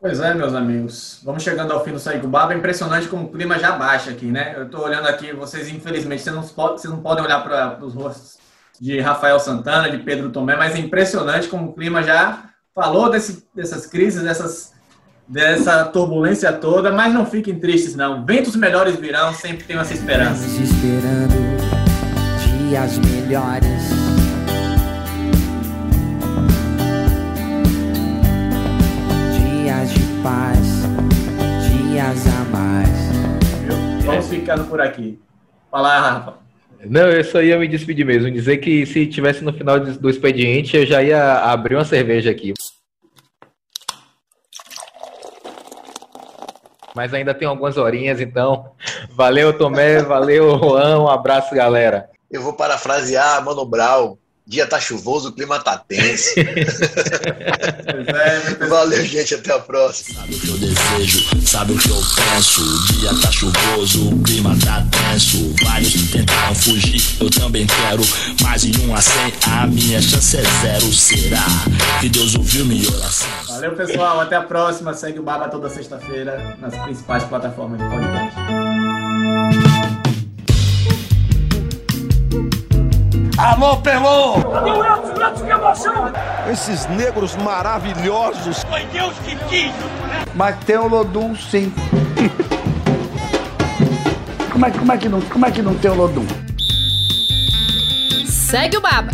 [0.00, 1.20] Pois é, meus amigos.
[1.24, 2.52] Vamos chegando ao fim do Segue o Baba.
[2.52, 4.54] É impressionante como o clima já baixa aqui, né?
[4.56, 8.43] Eu estou olhando aqui, vocês, infelizmente, vocês não podem olhar para os rostos
[8.80, 12.44] de Rafael Santana, de Pedro Tomé, mas é impressionante como o clima já
[12.74, 14.72] falou desse, dessas crises, dessas,
[15.28, 18.24] dessa turbulência toda, mas não fiquem tristes, não.
[18.24, 20.44] Ventos melhores virão, sempre tenho essa esperança.
[20.60, 21.34] Esperando
[22.68, 23.64] dias melhores.
[29.38, 30.58] Dias de paz,
[31.68, 34.04] dias a mais.
[34.04, 35.18] Vamos ficando por aqui.
[35.70, 36.43] Fala, Rafa.
[36.86, 38.30] Não, eu só ia me despedir mesmo.
[38.30, 42.52] Dizer que se tivesse no final do expediente, eu já ia abrir uma cerveja aqui.
[46.94, 48.72] Mas ainda tem algumas horinhas, então.
[49.10, 50.00] Valeu, Tomé.
[50.02, 51.00] Valeu, Juan.
[51.00, 52.08] Um abraço, galera.
[52.30, 54.16] Eu vou parafrasear Mano Brown.
[54.46, 56.34] Dia tá chuvoso, o clima tá tenso.
[56.44, 56.66] é,
[58.66, 59.36] Valeu, gente.
[59.36, 60.20] Até a próxima.
[60.20, 62.60] Sabe o que eu desejo, sabe o que eu penso.
[62.60, 65.54] O dia tá chuvoso, o clima tá tenso.
[65.64, 68.02] Vários tentaram fugir, eu também quero.
[68.42, 70.92] Mas em um a cem, a minha chance é zero.
[70.92, 71.46] Será
[72.02, 73.26] que Deus ouviu minha oração?
[73.48, 74.20] Valeu, pessoal.
[74.20, 74.92] Até a próxima.
[74.92, 78.34] Segue o Baba toda sexta-feira nas principais plataformas de podcast.
[83.36, 84.34] Alô, Pelô!
[84.34, 85.26] Cadê o Edson?
[85.26, 86.12] Edson, que emoção!
[86.52, 88.62] Esses negros maravilhosos.
[88.62, 90.24] Foi Deus que quis, né?
[90.36, 91.72] Mas tem o Lodum, sim.
[94.52, 96.24] como, é, como, é que não, como é que não tem o Lodum?
[98.24, 99.10] Segue o Baba.